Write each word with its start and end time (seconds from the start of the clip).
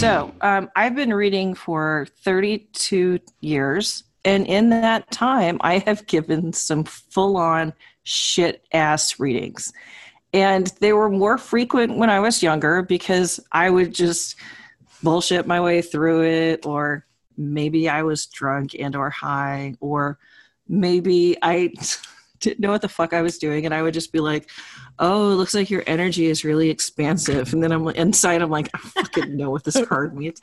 So, 0.00 0.32
um, 0.40 0.70
I've 0.76 0.94
been 0.94 1.12
reading 1.12 1.52
for 1.52 2.06
32 2.22 3.18
years, 3.42 4.04
and 4.24 4.46
in 4.46 4.70
that 4.70 5.10
time, 5.10 5.58
I 5.60 5.76
have 5.80 6.06
given 6.06 6.54
some 6.54 6.84
full 6.84 7.36
on 7.36 7.74
shit 8.02 8.64
ass 8.72 9.20
readings. 9.20 9.74
And 10.32 10.68
they 10.80 10.94
were 10.94 11.10
more 11.10 11.36
frequent 11.36 11.98
when 11.98 12.08
I 12.08 12.18
was 12.18 12.42
younger 12.42 12.80
because 12.80 13.40
I 13.52 13.68
would 13.68 13.92
just 13.92 14.36
bullshit 15.02 15.46
my 15.46 15.60
way 15.60 15.82
through 15.82 16.24
it, 16.24 16.64
or 16.64 17.04
maybe 17.36 17.86
I 17.86 18.02
was 18.02 18.24
drunk 18.24 18.74
and 18.78 18.96
or 18.96 19.10
high, 19.10 19.74
or 19.80 20.18
maybe 20.66 21.36
I 21.42 21.74
didn't 22.40 22.60
know 22.60 22.70
what 22.70 22.80
the 22.80 22.88
fuck 22.88 23.12
I 23.12 23.20
was 23.20 23.36
doing, 23.36 23.66
and 23.66 23.74
I 23.74 23.82
would 23.82 23.92
just 23.92 24.14
be 24.14 24.20
like, 24.20 24.48
"Oh, 25.00 25.32
it 25.32 25.34
looks 25.34 25.54
like 25.54 25.70
your 25.70 25.82
energy 25.86 26.26
is 26.26 26.44
really 26.44 26.70
expansive," 26.70 27.52
and 27.52 27.62
then 27.62 27.72
I'm 27.72 27.88
inside, 27.88 28.42
I'm 28.42 28.50
like, 28.50 28.70
"I 28.74 28.78
fucking 28.78 29.36
know 29.36 29.50
what 29.50 29.64
this 29.64 29.84
card 29.86 30.16
means." 30.16 30.40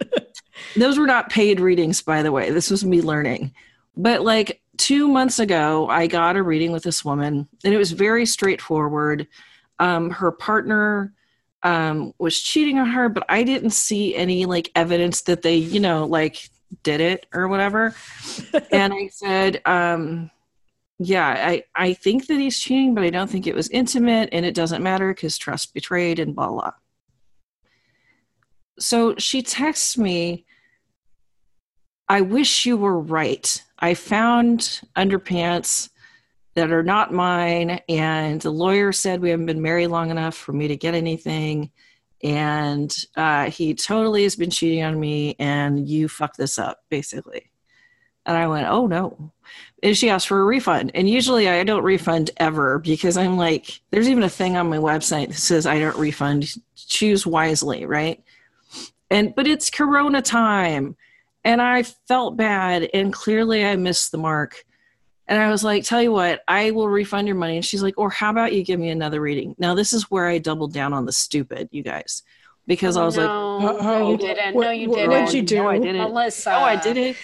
Those 0.76 0.98
were 0.98 1.06
not 1.06 1.30
paid 1.30 1.60
readings, 1.60 2.00
by 2.00 2.22
the 2.22 2.32
way. 2.32 2.50
This 2.50 2.70
was 2.70 2.84
me 2.84 3.02
learning. 3.02 3.52
But 3.96 4.22
like 4.22 4.62
two 4.76 5.08
months 5.08 5.38
ago, 5.38 5.88
I 5.88 6.06
got 6.06 6.36
a 6.36 6.42
reading 6.42 6.72
with 6.72 6.82
this 6.82 7.04
woman, 7.04 7.48
and 7.64 7.74
it 7.74 7.78
was 7.78 7.92
very 7.92 8.24
straightforward. 8.24 9.26
Um, 9.78 10.10
her 10.10 10.30
partner 10.30 11.12
um, 11.62 12.14
was 12.18 12.40
cheating 12.40 12.78
on 12.78 12.88
her, 12.88 13.08
but 13.08 13.24
I 13.28 13.42
didn't 13.42 13.70
see 13.70 14.14
any 14.14 14.46
like 14.46 14.70
evidence 14.74 15.22
that 15.22 15.42
they, 15.42 15.56
you 15.56 15.80
know, 15.80 16.06
like 16.06 16.48
did 16.82 17.00
it 17.00 17.26
or 17.34 17.48
whatever. 17.48 17.94
and 18.72 18.92
I 18.92 19.08
said, 19.08 19.60
um, 19.66 20.30
yeah, 21.02 21.28
I, 21.28 21.64
I 21.74 21.94
think 21.94 22.26
that 22.26 22.38
he's 22.38 22.60
cheating, 22.60 22.94
but 22.94 23.04
I 23.04 23.10
don't 23.10 23.30
think 23.30 23.46
it 23.46 23.54
was 23.54 23.70
intimate 23.70 24.28
and 24.32 24.44
it 24.44 24.54
doesn't 24.54 24.82
matter 24.82 25.14
because 25.14 25.38
trust 25.38 25.72
betrayed 25.72 26.18
and 26.18 26.36
blah, 26.36 26.48
blah. 26.50 26.72
So 28.78 29.14
she 29.16 29.40
texts 29.40 29.96
me, 29.96 30.44
I 32.06 32.20
wish 32.20 32.66
you 32.66 32.76
were 32.76 33.00
right. 33.00 33.62
I 33.78 33.94
found 33.94 34.82
underpants 34.94 35.88
that 36.54 36.70
are 36.70 36.82
not 36.82 37.14
mine, 37.14 37.80
and 37.88 38.38
the 38.40 38.50
lawyer 38.50 38.92
said 38.92 39.22
we 39.22 39.30
haven't 39.30 39.46
been 39.46 39.62
married 39.62 39.86
long 39.86 40.10
enough 40.10 40.36
for 40.36 40.52
me 40.52 40.68
to 40.68 40.76
get 40.76 40.94
anything. 40.94 41.70
And 42.22 42.94
uh, 43.16 43.50
he 43.50 43.74
totally 43.74 44.24
has 44.24 44.36
been 44.36 44.50
cheating 44.50 44.82
on 44.82 45.00
me, 45.00 45.36
and 45.38 45.88
you 45.88 46.08
fucked 46.08 46.36
this 46.36 46.58
up, 46.58 46.80
basically. 46.90 47.50
And 48.26 48.36
I 48.36 48.48
went, 48.48 48.68
oh 48.68 48.86
no. 48.86 49.32
And 49.82 49.96
she 49.96 50.10
asked 50.10 50.28
for 50.28 50.40
a 50.40 50.44
refund. 50.44 50.90
And 50.94 51.08
usually 51.08 51.48
I 51.48 51.64
don't 51.64 51.82
refund 51.82 52.30
ever 52.36 52.78
because 52.78 53.16
I'm 53.16 53.36
like, 53.36 53.80
there's 53.90 54.08
even 54.08 54.22
a 54.22 54.28
thing 54.28 54.56
on 54.56 54.68
my 54.68 54.76
website 54.76 55.28
that 55.28 55.34
says 55.34 55.66
I 55.66 55.78
don't 55.78 55.96
refund. 55.96 56.54
Choose 56.76 57.26
wisely, 57.26 57.86
right? 57.86 58.22
And 59.10 59.34
but 59.34 59.46
it's 59.46 59.70
Corona 59.70 60.22
time. 60.22 60.96
And 61.44 61.62
I 61.62 61.84
felt 61.84 62.36
bad 62.36 62.90
and 62.92 63.12
clearly 63.12 63.64
I 63.64 63.76
missed 63.76 64.12
the 64.12 64.18
mark. 64.18 64.64
And 65.26 65.40
I 65.40 65.48
was 65.48 65.62
like, 65.62 65.84
tell 65.84 66.02
you 66.02 66.12
what, 66.12 66.42
I 66.48 66.72
will 66.72 66.88
refund 66.88 67.28
your 67.28 67.36
money. 67.36 67.56
And 67.56 67.64
she's 67.64 67.82
like, 67.82 67.96
or 67.96 68.10
how 68.10 68.30
about 68.30 68.52
you 68.52 68.64
give 68.64 68.80
me 68.80 68.90
another 68.90 69.20
reading? 69.20 69.54
Now 69.58 69.74
this 69.74 69.92
is 69.92 70.10
where 70.10 70.26
I 70.26 70.38
doubled 70.38 70.72
down 70.72 70.92
on 70.92 71.06
the 71.06 71.12
stupid, 71.12 71.68
you 71.70 71.82
guys. 71.82 72.22
Because 72.66 72.96
I 72.96 73.04
was 73.04 73.16
no, 73.16 73.56
like, 73.56 73.82
no, 73.82 74.10
you 74.10 74.16
didn't. 74.18 74.54
What- 74.54 74.64
no, 74.64 74.70
you 74.70 74.88
didn't. 74.88 75.10
what'd 75.10 75.32
you 75.32 75.42
do? 75.42 75.56
No, 75.56 75.68
I 75.68 75.78
didn't. 75.78 76.02
Melissa. 76.02 76.52
Oh, 76.54 76.62
I 76.62 76.76
did 76.76 76.96
it. 76.96 77.16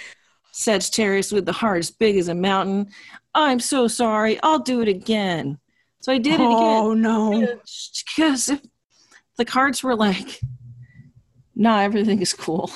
Sagittarius 0.57 1.33
with 1.33 1.45
the 1.45 1.53
heart 1.53 1.81
as 1.81 1.91
big 1.91 2.17
as 2.17 2.29
a 2.29 2.35
mountain. 2.35 2.89
I'm 3.35 3.61
so 3.61 3.89
sorry. 3.89 4.41
I'll 4.43 4.59
do 4.59 4.81
it 4.81 4.89
again. 4.89 5.59
So 6.01 6.13
I 6.13 6.19
did 6.19 6.41
it 6.41 6.47
again. 6.47 6.51
oh 6.51 6.95
no. 6.95 7.61
Because 8.17 8.49
if 8.49 8.63
the 9.37 9.45
cards 9.45 9.83
were 9.83 9.95
like, 9.95 10.41
nah, 11.55 11.81
everything 11.81 12.23
is 12.23 12.33
cool. 12.33 12.71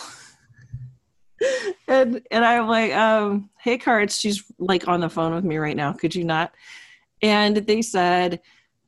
and 1.88 2.20
and 2.30 2.44
I'm 2.44 2.68
like, 2.68 2.92
um, 2.92 3.48
hey 3.58 3.78
cards, 3.78 4.20
she's 4.20 4.44
like 4.58 4.86
on 4.86 5.00
the 5.00 5.08
phone 5.08 5.34
with 5.34 5.44
me 5.44 5.56
right 5.56 5.76
now. 5.76 5.94
Could 5.94 6.14
you 6.14 6.24
not? 6.24 6.52
And 7.22 7.56
they 7.56 7.80
said 7.80 8.42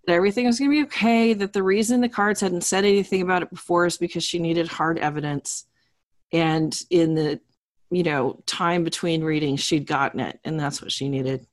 that 0.07 0.13
everything 0.13 0.45
was 0.45 0.59
gonna 0.59 0.71
be 0.71 0.83
okay, 0.83 1.33
that 1.33 1.55
the 1.55 1.63
reason 1.63 2.03
the 2.03 2.11
cards 2.11 2.43
hadn't 2.43 2.65
said 2.65 2.85
anything 2.85 3.23
about 3.23 3.43
it 3.43 3.49
before 3.49 3.87
is 3.87 3.97
because 3.97 4.23
she 4.23 4.39
needed 4.39 4.69
hard 4.69 4.99
evidence. 4.99 5.65
And 6.31 6.79
in 6.91 7.15
the 7.15 7.41
you 7.93 8.03
know, 8.03 8.43
time 8.47 8.85
between 8.85 9.23
readings, 9.23 9.61
she'd 9.61 9.87
gotten 9.87 10.19
it, 10.19 10.41
and 10.45 10.59
that's 10.59 10.81
what 10.81 10.91
she 10.91 11.09
needed 11.09 11.47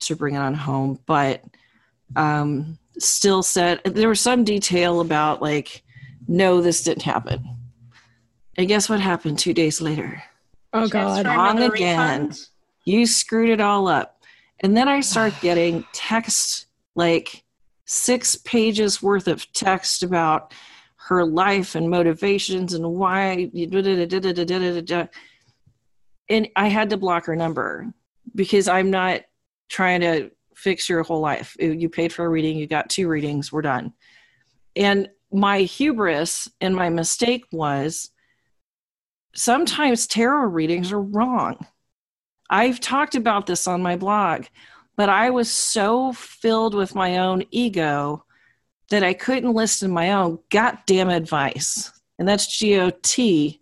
to 0.00 0.16
bring 0.16 0.36
it 0.36 0.38
on 0.38 0.54
home. 0.54 1.00
But 1.06 1.42
um, 2.14 2.78
still 2.98 3.42
said 3.42 3.80
there 3.84 4.08
was 4.08 4.20
some 4.20 4.44
detail 4.44 5.00
about 5.00 5.42
like, 5.42 5.82
no, 6.28 6.60
this 6.60 6.84
didn't 6.84 7.02
happen. 7.02 7.56
And 8.56 8.68
guess 8.68 8.88
what 8.88 9.00
happened 9.00 9.38
two 9.38 9.54
days 9.54 9.80
later? 9.80 10.22
Oh 10.72 10.88
god. 10.88 11.24
for 11.24 11.28
Wrong 11.28 11.58
again. 11.58 11.70
refund. 11.70 12.46
You 12.84 13.06
screwed 13.06 13.50
it 13.50 13.60
all 13.60 13.88
up. 13.88 14.22
And 14.60 14.76
then 14.76 14.88
I 14.88 15.00
start 15.00 15.34
getting 15.40 15.84
text 15.92 16.66
like 16.94 17.42
six 17.86 18.36
pages 18.36 19.02
worth 19.02 19.26
of 19.26 19.50
text 19.52 20.04
about 20.04 20.54
her 21.08 21.24
life 21.24 21.74
and 21.74 21.90
motivations 21.90 22.72
and 22.72 22.86
why. 22.86 23.50
And 26.32 26.48
I 26.56 26.68
had 26.68 26.90
to 26.90 26.96
block 26.96 27.26
her 27.26 27.36
number 27.36 27.92
because 28.34 28.66
I'm 28.66 28.90
not 28.90 29.20
trying 29.68 30.00
to 30.00 30.30
fix 30.54 30.88
your 30.88 31.02
whole 31.02 31.20
life. 31.20 31.56
You 31.60 31.88
paid 31.88 32.12
for 32.12 32.24
a 32.24 32.28
reading, 32.28 32.56
you 32.56 32.66
got 32.66 32.88
two 32.88 33.06
readings, 33.06 33.52
we're 33.52 33.62
done. 33.62 33.92
And 34.74 35.10
my 35.30 35.60
hubris 35.60 36.48
and 36.60 36.74
my 36.74 36.88
mistake 36.88 37.44
was 37.52 38.10
sometimes 39.34 40.06
tarot 40.06 40.46
readings 40.46 40.90
are 40.92 41.00
wrong. 41.00 41.66
I've 42.48 42.80
talked 42.80 43.14
about 43.14 43.46
this 43.46 43.66
on 43.66 43.82
my 43.82 43.96
blog, 43.96 44.44
but 44.96 45.08
I 45.08 45.30
was 45.30 45.50
so 45.50 46.12
filled 46.12 46.74
with 46.74 46.94
my 46.94 47.18
own 47.18 47.44
ego 47.50 48.24
that 48.90 49.02
I 49.02 49.14
couldn't 49.14 49.52
listen 49.52 49.88
to 49.88 49.94
my 49.94 50.12
own 50.12 50.38
goddamn 50.50 51.08
advice. 51.08 51.90
And 52.18 52.28
that's 52.28 52.58
G 52.58 52.78
O 52.78 52.90
T 53.02 53.60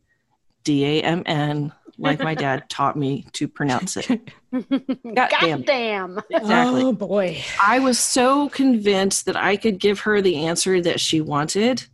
D 0.64 0.84
A 0.84 1.02
M 1.02 1.22
N, 1.26 1.72
like 2.00 2.20
my 2.20 2.34
dad 2.34 2.68
taught 2.68 2.96
me 2.96 3.26
to 3.32 3.46
pronounce 3.46 3.96
it. 3.96 4.08
Goddamn. 4.52 5.14
Goddamn. 5.14 6.20
Exactly. 6.30 6.82
Oh 6.82 6.92
boy. 6.92 7.42
I 7.64 7.78
was 7.78 7.98
so 7.98 8.48
convinced 8.48 9.26
that 9.26 9.36
I 9.36 9.56
could 9.56 9.78
give 9.78 10.00
her 10.00 10.20
the 10.20 10.46
answer 10.46 10.80
that 10.80 11.00
she 11.00 11.20
wanted 11.20 11.86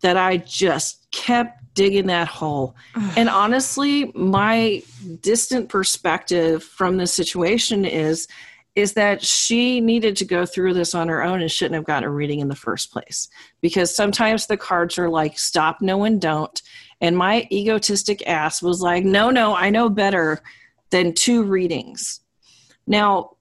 that 0.00 0.16
I 0.16 0.36
just 0.38 1.10
kept 1.10 1.74
digging 1.74 2.06
that 2.06 2.28
hole. 2.28 2.74
And 3.16 3.28
honestly, 3.28 4.12
my 4.14 4.82
distant 5.20 5.68
perspective 5.68 6.62
from 6.62 6.96
this 6.96 7.12
situation 7.12 7.84
is 7.84 8.28
is 8.74 8.92
that 8.92 9.20
she 9.24 9.80
needed 9.80 10.14
to 10.14 10.24
go 10.24 10.46
through 10.46 10.72
this 10.72 10.94
on 10.94 11.08
her 11.08 11.20
own 11.20 11.40
and 11.40 11.50
shouldn't 11.50 11.74
have 11.74 11.84
gotten 11.84 12.04
a 12.04 12.10
reading 12.10 12.38
in 12.38 12.46
the 12.46 12.54
first 12.54 12.92
place. 12.92 13.28
Because 13.60 13.92
sometimes 13.92 14.46
the 14.46 14.56
cards 14.56 14.98
are 14.98 15.08
like 15.08 15.36
stop, 15.36 15.80
no 15.80 16.04
and 16.04 16.20
don't. 16.20 16.62
And 17.00 17.16
my 17.16 17.46
egotistic 17.52 18.26
ass 18.26 18.60
was 18.60 18.80
like, 18.80 19.04
no, 19.04 19.30
no, 19.30 19.54
I 19.54 19.70
know 19.70 19.88
better 19.88 20.40
than 20.90 21.12
two 21.12 21.44
readings. 21.44 22.20
Now, 22.86 23.36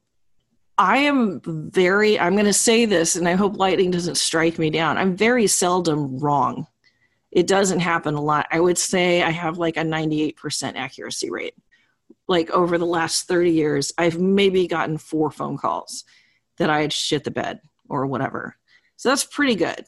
I 0.78 0.98
am 0.98 1.42
very, 1.44 2.20
I'm 2.20 2.34
going 2.34 2.46
to 2.46 2.54
say 2.54 2.86
this, 2.86 3.16
and 3.16 3.28
I 3.28 3.34
hope 3.34 3.58
lightning 3.58 3.90
doesn't 3.90 4.18
strike 4.18 4.60
me 4.60 4.70
down. 4.70 4.98
I'm 4.98 5.16
very 5.16 5.48
seldom 5.48 6.20
wrong. 6.20 6.68
It 7.32 7.48
doesn't 7.48 7.80
happen 7.80 8.14
a 8.14 8.22
lot. 8.22 8.48
I 8.52 8.60
would 8.60 8.78
say 8.78 9.24
I 9.24 9.32
have 9.32 9.58
like 9.58 9.78
a 9.78 9.82
98% 9.82 10.76
accuracy 10.76 11.32
rate. 11.32 11.56
Like 12.28 12.52
over 12.52 12.78
the 12.78 12.86
last 12.86 13.28
30 13.28 13.52
years, 13.52 13.92
I've 13.98 14.20
maybe 14.20 14.68
gotten 14.68 14.98
four 14.98 15.32
phone 15.32 15.58
calls 15.58 16.04
that 16.58 16.70
I 16.70 16.82
had 16.82 16.94
shit 16.94 17.24
the 17.24 17.32
bed 17.32 17.62
or 17.90 18.06
whatever. 18.06 18.56
So 18.98 19.10
that's 19.10 19.24
pretty 19.24 19.56
good. 19.56 19.86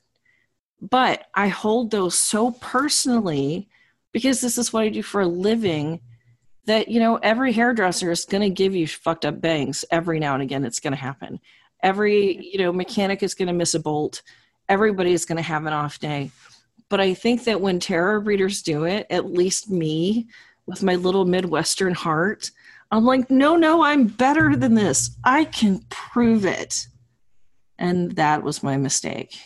But 0.82 1.26
I 1.34 1.48
hold 1.48 1.92
those 1.92 2.18
so 2.18 2.52
personally 2.52 3.70
because 4.12 4.42
this 4.42 4.58
is 4.58 4.72
what 4.72 4.84
I 4.84 4.90
do 4.90 5.04
for 5.04 5.22
a 5.22 5.28
living 5.28 6.02
that 6.66 6.88
you 6.88 7.00
know 7.00 7.18
every 7.18 7.52
hairdresser 7.52 8.12
is 8.12 8.26
going 8.26 8.42
to 8.42 8.50
give 8.50 8.76
you 8.76 8.88
fucked 8.88 9.26
up 9.26 9.42
bangs 9.42 9.84
every 9.92 10.20
now 10.20 10.34
and 10.34 10.44
again 10.44 10.66
it's 10.66 10.80
going 10.80 10.92
to 10.92 11.00
happen 11.00 11.40
every 11.82 12.38
you 12.46 12.60
know 12.60 12.72
mechanic 12.72 13.24
is 13.24 13.34
going 13.34 13.48
to 13.48 13.54
miss 13.54 13.74
a 13.74 13.80
bolt 13.80 14.22
everybody 14.68 15.14
is 15.14 15.26
going 15.26 15.38
to 15.38 15.42
have 15.42 15.66
an 15.66 15.74
off 15.74 16.00
day 16.00 16.30
but 16.90 17.00
I 17.00 17.14
think 17.14 17.44
that 17.44 17.62
when 17.62 17.80
tarot 17.80 18.22
readers 18.22 18.64
do 18.64 18.84
it, 18.84 19.06
at 19.10 19.32
least 19.32 19.70
me 19.70 20.28
with 20.66 20.84
my 20.84 20.96
little 20.96 21.26
Midwestern 21.26 21.94
heart, 21.94 22.50
I'm 22.92 23.06
like, 23.06 23.30
no, 23.30 23.56
no, 23.56 23.84
I'm 23.84 24.08
better 24.08 24.56
than 24.56 24.74
this. 24.74 25.12
I 25.24 25.46
can 25.46 25.86
prove 25.90 26.46
it. 26.46 26.88
And 27.78 28.12
that 28.14 28.44
was 28.44 28.64
my 28.64 28.76
mistake. 28.76 29.40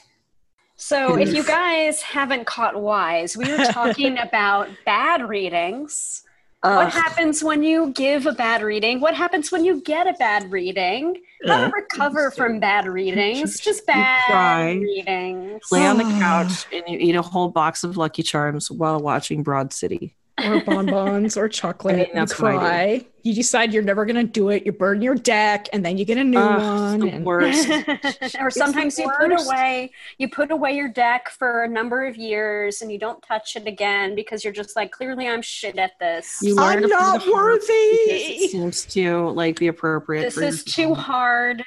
So, 0.76 1.18
if 1.18 1.34
you 1.34 1.44
guys 1.44 2.02
haven't 2.02 2.46
caught 2.46 2.80
wise, 2.82 3.38
we 3.38 3.50
were 3.52 3.66
talking 3.72 4.18
about 4.18 4.70
bad 4.86 5.28
readings. 5.28 6.24
What 6.62 6.92
happens 6.94 7.44
when 7.44 7.62
you 7.62 7.92
give 7.92 8.26
a 8.26 8.32
bad 8.32 8.62
reading? 8.62 9.02
What 9.02 9.16
happens 9.16 9.52
when 9.52 9.66
you 9.66 9.82
get 9.82 10.08
a 10.08 10.14
bad 10.14 10.50
reading? 10.50 11.22
How 11.46 11.58
to 11.58 11.66
Ugh. 11.66 11.74
recover 11.76 12.32
from 12.32 12.62
bad 12.62 12.88
readings? 12.88 13.60
Just 13.62 13.82
You 13.82 13.94
bad 13.94 14.24
cry. 14.28 14.72
readings. 14.76 15.62
Lay 15.74 15.86
on 15.86 15.98
the 15.98 16.04
couch 16.06 16.66
and 16.72 16.84
you 16.88 16.98
eat 17.00 17.16
a 17.16 17.22
whole 17.22 17.50
box 17.50 17.84
of 17.84 17.98
Lucky 17.98 18.24
Charms 18.24 18.72
while 18.72 19.00
watching 19.02 19.44
Broad 19.44 19.74
City. 19.74 20.16
or 20.42 20.62
bonbons 20.62 21.36
or 21.36 21.50
chocolate. 21.50 21.96
I 21.96 21.98
mean, 21.98 22.08
you 22.08 22.14
that's 22.14 22.40
what 22.40 22.52
I 22.52 22.54
do. 22.54 22.60
cry. 22.60 23.06
You 23.24 23.34
decide 23.34 23.74
you're 23.74 23.84
never 23.84 24.06
going 24.06 24.18
to 24.18 24.24
do 24.32 24.50
it. 24.50 24.66
You 24.66 24.74
burn 24.74 25.02
your 25.02 25.16
deck, 25.16 25.70
and 25.72 25.84
then 25.86 25.98
you 25.98 26.04
get 26.04 26.18
a 26.18 26.24
new 26.26 26.38
Ugh, 26.38 26.62
one. 26.62 27.00
the 27.00 27.08
and- 27.08 27.26
worst. 27.26 27.70
or 28.40 28.52
sometimes 28.52 29.00
you 29.00 29.10
put 29.18 29.32
away 29.42 29.92
you 30.18 30.28
put 30.30 30.52
away 30.52 30.74
your 30.76 30.90
deck 30.90 31.30
for 31.30 31.64
a 31.64 31.68
number 31.70 32.06
of 32.06 32.18
years 32.18 32.82
and 32.82 32.92
you 32.92 33.00
don't 33.00 33.22
touch 33.24 33.56
it 33.56 33.66
again 33.66 34.14
because 34.14 34.44
you're 34.44 34.52
just 34.54 34.76
like 34.76 34.92
clearly 34.92 35.28
I'm 35.28 35.42
shit 35.42 35.78
at 35.80 35.98
this. 36.00 36.38
You 36.42 36.58
I'm 36.60 36.82
learn 36.82 36.82
to 36.84 36.88
play 36.90 36.98
not 36.98 37.24
the 37.24 37.32
harp 37.32 37.62
because 37.62 37.70
worthy. 37.70 37.74
It 38.44 38.52
seems 38.52 38.86
to 38.88 39.30
like 39.30 39.58
be 39.58 39.68
appropriate. 39.68 40.24
this 40.24 40.34
for 40.36 40.44
is 40.44 40.78
your- 40.78 40.90
too 40.90 40.94
hard. 40.94 41.64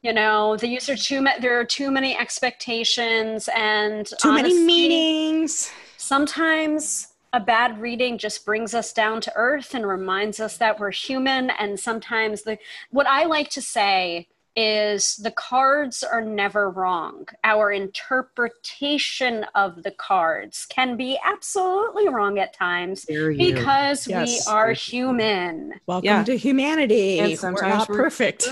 You 0.00 0.12
know, 0.12 0.56
the 0.56 0.68
user 0.68 0.96
too 0.96 1.20
ma- 1.22 1.38
there 1.40 1.58
are 1.58 1.64
too 1.64 1.90
many 1.90 2.16
expectations 2.16 3.48
and 3.54 4.06
Too 4.06 4.32
many 4.32 4.50
honestly, 4.50 4.64
meanings. 4.64 5.70
sometimes 5.96 7.08
a 7.34 7.40
bad 7.40 7.80
reading 7.80 8.16
just 8.16 8.44
brings 8.46 8.74
us 8.74 8.92
down 8.92 9.20
to 9.20 9.32
earth 9.34 9.74
and 9.74 9.86
reminds 9.86 10.38
us 10.38 10.56
that 10.58 10.78
we're 10.78 10.92
human 10.92 11.50
and 11.50 11.78
sometimes 11.80 12.42
the 12.42 12.56
what 12.90 13.06
i 13.08 13.24
like 13.24 13.50
to 13.50 13.60
say 13.60 14.28
is 14.56 15.16
the 15.16 15.32
cards 15.32 16.04
are 16.04 16.20
never 16.20 16.70
wrong 16.70 17.26
our 17.42 17.72
interpretation 17.72 19.44
of 19.56 19.82
the 19.82 19.90
cards 19.90 20.64
can 20.66 20.96
be 20.96 21.18
absolutely 21.24 22.08
wrong 22.08 22.38
at 22.38 22.52
times 22.54 23.04
because 23.04 24.06
Yes. 24.06 24.46
we 24.46 24.52
are 24.52 24.70
human 24.72 25.74
Welcome 25.86 26.06
Yeah. 26.06 26.22
to 26.24 26.36
humanity. 26.36 27.18
And 27.18 27.30
We're 27.30 27.36
sometimes 27.36 27.78
not 27.78 27.88
we're- 27.88 28.02
perfect. 28.04 28.46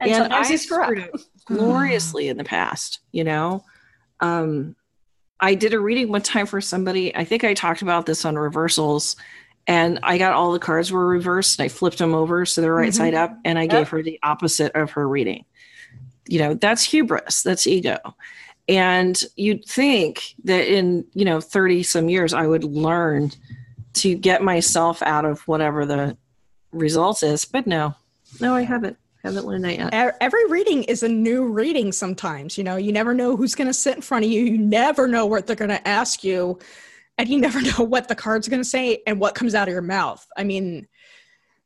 and, 0.00 0.10
and 0.10 0.14
sometimes 0.16 0.48
I 0.48 0.50
we 0.50 0.56
screw 0.56 0.82
up 0.82 0.86
screwed 0.88 1.10
up 1.14 1.20
gloriously 1.46 2.28
in 2.28 2.36
the 2.36 2.44
past. 2.44 2.98
You 3.12 3.22
know, 3.24 3.64
um, 4.20 4.74
I 5.40 5.54
did 5.54 5.72
a 5.74 5.80
reading 5.80 6.08
one 6.08 6.22
time 6.22 6.46
for 6.46 6.60
somebody. 6.60 7.14
I 7.14 7.24
think 7.24 7.44
I 7.44 7.54
talked 7.54 7.82
about 7.82 8.06
this 8.06 8.24
on 8.24 8.36
reversals, 8.36 9.16
and 9.66 9.98
I 10.02 10.18
got 10.18 10.32
all 10.32 10.52
the 10.52 10.58
cards 10.58 10.90
were 10.90 11.06
reversed, 11.06 11.58
and 11.58 11.64
I 11.64 11.68
flipped 11.68 11.98
them 11.98 12.14
over 12.14 12.44
so 12.44 12.60
they're 12.60 12.74
right 12.74 12.90
Mhm. 12.90 12.96
side 12.96 13.14
up, 13.14 13.38
and 13.44 13.58
I 13.58 13.62
Yep. 13.62 13.70
gave 13.70 13.88
her 13.90 14.02
the 14.02 14.18
opposite 14.22 14.72
of 14.74 14.90
her 14.92 15.08
reading. 15.08 15.44
You 16.26 16.40
know, 16.40 16.54
that's 16.54 16.82
hubris. 16.82 17.42
That's 17.42 17.66
ego. 17.66 17.96
And 18.68 19.22
you'd 19.36 19.64
think 19.64 20.34
that 20.44 20.66
in 20.68 21.06
you 21.14 21.24
know 21.24 21.40
thirty 21.40 21.82
some 21.82 22.08
years, 22.10 22.34
I 22.34 22.46
would 22.46 22.64
learn 22.64 23.30
to 23.94 24.14
get 24.14 24.42
myself 24.42 25.00
out 25.02 25.24
of 25.24 25.40
whatever 25.48 25.86
the 25.86 26.16
result 26.72 27.22
is, 27.22 27.44
but 27.46 27.66
no, 27.66 27.94
no, 28.40 28.54
I 28.54 28.62
haven't. 28.62 28.98
Haven't 29.24 29.46
learned 29.46 29.64
that 29.64 29.78
yet. 29.92 30.16
Every 30.20 30.46
reading 30.46 30.84
is 30.84 31.02
a 31.02 31.08
new 31.08 31.44
reading 31.44 31.90
sometimes. 31.90 32.56
You 32.56 32.64
know, 32.64 32.76
you 32.76 32.92
never 32.92 33.14
know 33.14 33.36
who's 33.36 33.54
going 33.54 33.66
to 33.66 33.74
sit 33.74 33.96
in 33.96 34.02
front 34.02 34.24
of 34.24 34.30
you. 34.30 34.44
You 34.44 34.58
never 34.58 35.08
know 35.08 35.26
what 35.26 35.46
they're 35.46 35.56
going 35.56 35.70
to 35.70 35.88
ask 35.88 36.22
you. 36.22 36.58
And 37.16 37.28
you 37.28 37.38
never 37.40 37.60
know 37.60 37.84
what 37.84 38.08
the 38.08 38.14
card's 38.14 38.48
going 38.48 38.62
to 38.62 38.68
say 38.68 39.02
and 39.06 39.20
what 39.20 39.34
comes 39.34 39.54
out 39.54 39.68
of 39.68 39.72
your 39.72 39.82
mouth. 39.82 40.24
I 40.36 40.44
mean, 40.44 40.86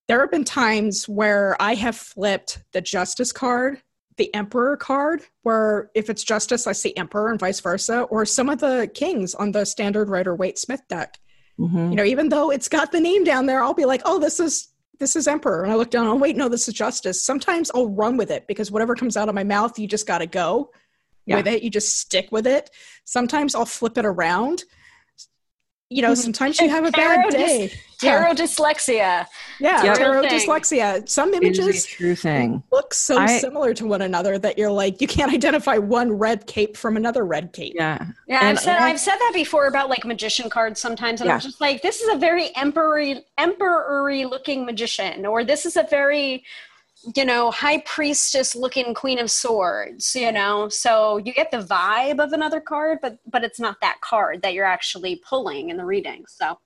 there 0.08 0.20
have 0.20 0.30
been 0.30 0.44
times 0.44 1.08
where 1.08 1.56
I 1.60 1.74
have 1.74 1.96
flipped 1.96 2.62
the 2.72 2.80
justice 2.80 3.32
card, 3.32 3.82
the 4.16 4.34
emperor 4.34 4.76
card, 4.76 5.22
where 5.42 5.90
if 5.94 6.08
it's 6.08 6.24
justice, 6.24 6.66
I 6.66 6.72
see 6.72 6.96
emperor 6.96 7.30
and 7.30 7.38
vice 7.38 7.60
versa, 7.60 8.02
or 8.02 8.24
some 8.24 8.48
of 8.48 8.60
the 8.60 8.90
kings 8.94 9.34
on 9.34 9.52
the 9.52 9.64
standard 9.66 10.08
Rider 10.08 10.34
Waite 10.34 10.58
Smith 10.58 10.82
deck. 10.88 11.18
Mhm. 11.58 11.90
You 11.90 11.96
know, 11.96 12.04
even 12.04 12.30
though 12.30 12.50
it's 12.50 12.68
got 12.68 12.92
the 12.92 13.00
name 13.00 13.24
down 13.24 13.46
there, 13.46 13.62
I'll 13.62 13.74
be 13.74 13.84
like, 13.84 14.02
oh, 14.04 14.18
this 14.18 14.40
is 14.40 14.68
this 15.02 15.16
is 15.16 15.26
emperor. 15.26 15.64
And 15.64 15.72
I 15.72 15.74
look 15.74 15.90
down, 15.90 16.06
oh 16.06 16.14
wait, 16.14 16.36
no, 16.36 16.48
this 16.48 16.68
is 16.68 16.74
justice. 16.74 17.20
Sometimes 17.20 17.72
I'll 17.74 17.88
run 17.88 18.16
with 18.16 18.30
it 18.30 18.46
because 18.46 18.70
whatever 18.70 18.94
comes 18.94 19.16
out 19.16 19.28
of 19.28 19.34
my 19.34 19.42
mouth, 19.42 19.76
you 19.76 19.88
just 19.88 20.06
gotta 20.06 20.26
go 20.26 20.70
Yeah. 21.26 21.36
with 21.38 21.48
it. 21.48 21.64
You 21.64 21.70
just 21.70 21.98
stick 21.98 22.28
with 22.30 22.46
it. 22.46 22.70
Sometimes 23.04 23.56
I'll 23.56 23.66
flip 23.66 23.98
it 23.98 24.04
around. 24.06 24.62
You 25.90 26.02
know, 26.02 26.14
sometimes 26.14 26.60
you 26.60 26.68
have 26.70 26.84
a 26.86 26.92
bad 26.92 27.30
day. 27.30 27.66
dis- 27.68 27.76
day. 28.02 28.08
Yeah, 28.08 28.34
dyslexia 28.34 29.26
yeah, 29.60 29.82
Yep. 29.84 29.96
tarot 29.96 30.22
thing. 30.28 30.30
dyslexia. 30.40 31.08
Some 31.08 31.32
images 31.34 31.86
true 31.86 32.14
thing. 32.14 32.62
look 32.70 32.92
so 32.92 33.16
I- 33.16 33.38
similar 33.38 33.72
to 33.74 33.86
one 33.86 34.02
another 34.02 34.38
that 34.38 34.58
you're 34.58 34.70
like, 34.70 35.00
you 35.00 35.06
can't 35.08 35.32
identify 35.32 35.78
one 35.78 36.12
red 36.12 36.46
cape 36.46 36.76
from 36.76 36.96
another 36.96 37.24
red 37.24 37.52
cape. 37.52 37.72
Yeah. 37.74 38.04
Yeah, 38.26 38.40
And 38.40 38.48
I've 38.58 38.60
said 38.60 38.76
I- 38.78 38.90
I've 38.90 39.00
said 39.00 39.16
that 39.16 39.32
before 39.34 39.66
about 39.66 39.88
like 39.88 40.04
magician 40.04 40.50
cards 40.50 40.80
sometimes, 40.80 41.20
and 41.20 41.28
Yeah. 41.28 41.34
I'm 41.34 41.40
just 41.40 41.60
like, 41.60 41.80
this 41.82 42.00
is 42.02 42.08
a 42.14 42.18
very 42.18 42.54
emperor 42.56 43.02
emperor 43.38 44.12
looking 44.26 44.64
magician, 44.66 45.24
or 45.26 45.44
this 45.44 45.64
is 45.66 45.76
a 45.76 45.84
very 45.84 46.44
you 47.16 47.24
know 47.24 47.50
high 47.50 47.78
priestess 47.84 48.54
looking 48.54 48.94
queen 48.94 49.18
of 49.18 49.28
swords. 49.30 50.14
You 50.14 50.30
know, 50.30 50.68
so 50.68 51.16
you 51.18 51.32
get 51.32 51.50
the 51.50 51.58
vibe 51.58 52.22
of 52.22 52.32
another 52.32 52.60
card, 52.60 52.98
but 53.02 53.18
but 53.26 53.42
it's 53.42 53.58
not 53.58 53.76
that 53.80 54.00
card 54.02 54.42
that 54.42 54.54
you're 54.54 54.64
actually 54.64 55.16
pulling 55.28 55.70
in 55.70 55.76
the 55.76 55.84
reading. 55.84 56.24
So 56.28 56.58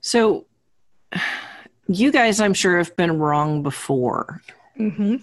So 0.00 0.46
you 1.88 2.10
guys, 2.12 2.40
I'm 2.40 2.54
sure, 2.54 2.78
have 2.78 2.96
been 2.96 3.18
wrong 3.18 3.62
before. 3.62 4.42
hmm 4.76 5.16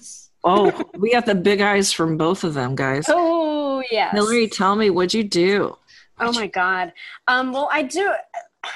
Oh, 0.46 0.90
we 0.98 1.14
got 1.14 1.26
the 1.26 1.36
big 1.36 1.62
eyes 1.62 1.94
from 1.94 2.18
both 2.18 2.44
of 2.44 2.54
them, 2.54 2.76
guys. 2.76 3.06
oh 3.08 3.82
yes, 3.90 4.14
Hillary, 4.14 4.50
tell 4.50 4.76
me, 4.76 4.90
what'd 4.90 5.14
you 5.14 5.24
do? 5.24 5.78
Oh 6.20 6.34
my 6.34 6.48
god. 6.48 6.92
Um, 7.28 7.54
well, 7.54 7.70
I 7.72 7.84
do. 7.84 8.14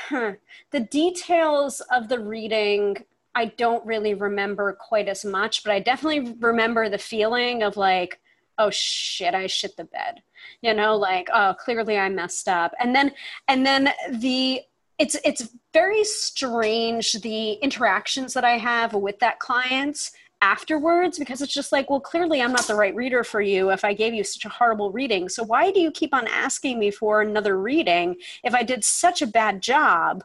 the 0.71 0.79
details 0.89 1.81
of 1.91 2.07
the 2.07 2.19
reading, 2.19 2.97
I 3.35 3.45
don't 3.45 3.85
really 3.85 4.13
remember 4.13 4.73
quite 4.73 5.07
as 5.09 5.25
much, 5.25 5.63
but 5.63 5.71
I 5.73 5.79
definitely 5.79 6.35
remember 6.39 6.87
the 6.89 6.97
feeling 6.97 7.63
of 7.63 7.75
like, 7.75 8.19
oh 8.57 8.69
shit, 8.69 9.33
I 9.35 9.47
shit 9.47 9.75
the 9.75 9.83
bed. 9.83 10.21
You 10.61 10.73
know, 10.73 10.95
like, 10.95 11.29
oh, 11.33 11.53
clearly 11.59 11.97
I 11.97 12.07
messed 12.09 12.47
up. 12.47 12.73
And 12.79 12.95
then, 12.95 13.11
and 13.49 13.65
then 13.65 13.89
the. 14.09 14.61
It's 14.99 15.15
it's 15.23 15.49
very 15.73 16.03
strange 16.03 17.13
the 17.13 17.53
interactions 17.53 18.33
that 18.33 18.43
I 18.43 18.57
have 18.57 18.93
with 18.93 19.19
that 19.19 19.39
client 19.39 20.11
afterwards 20.41 21.17
because 21.17 21.41
it's 21.41 21.53
just 21.53 21.71
like 21.71 21.89
well 21.89 21.99
clearly 21.99 22.43
i'm 22.43 22.51
not 22.51 22.67
the 22.67 22.75
right 22.75 22.93
reader 22.93 23.23
for 23.23 23.41
you 23.41 23.71
if 23.71 23.83
i 23.83 23.91
gave 23.91 24.13
you 24.13 24.23
such 24.23 24.45
a 24.45 24.49
horrible 24.49 24.91
reading. 24.91 25.27
So 25.29 25.43
why 25.43 25.71
do 25.71 25.79
you 25.79 25.89
keep 25.89 26.13
on 26.13 26.27
asking 26.27 26.77
me 26.77 26.91
for 26.91 27.21
another 27.21 27.59
reading 27.59 28.17
if 28.43 28.53
i 28.53 28.63
did 28.63 28.83
such 28.83 29.21
a 29.21 29.27
bad 29.27 29.61
job 29.61 30.23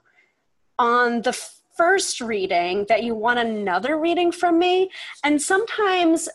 on 0.78 1.22
the 1.22 1.32
first 1.76 2.20
reading 2.20 2.84
that 2.88 3.02
you 3.02 3.14
want 3.14 3.38
another 3.38 3.98
reading 3.98 4.32
from 4.32 4.58
me? 4.58 4.90
And 5.24 5.40
sometimes 5.40 6.28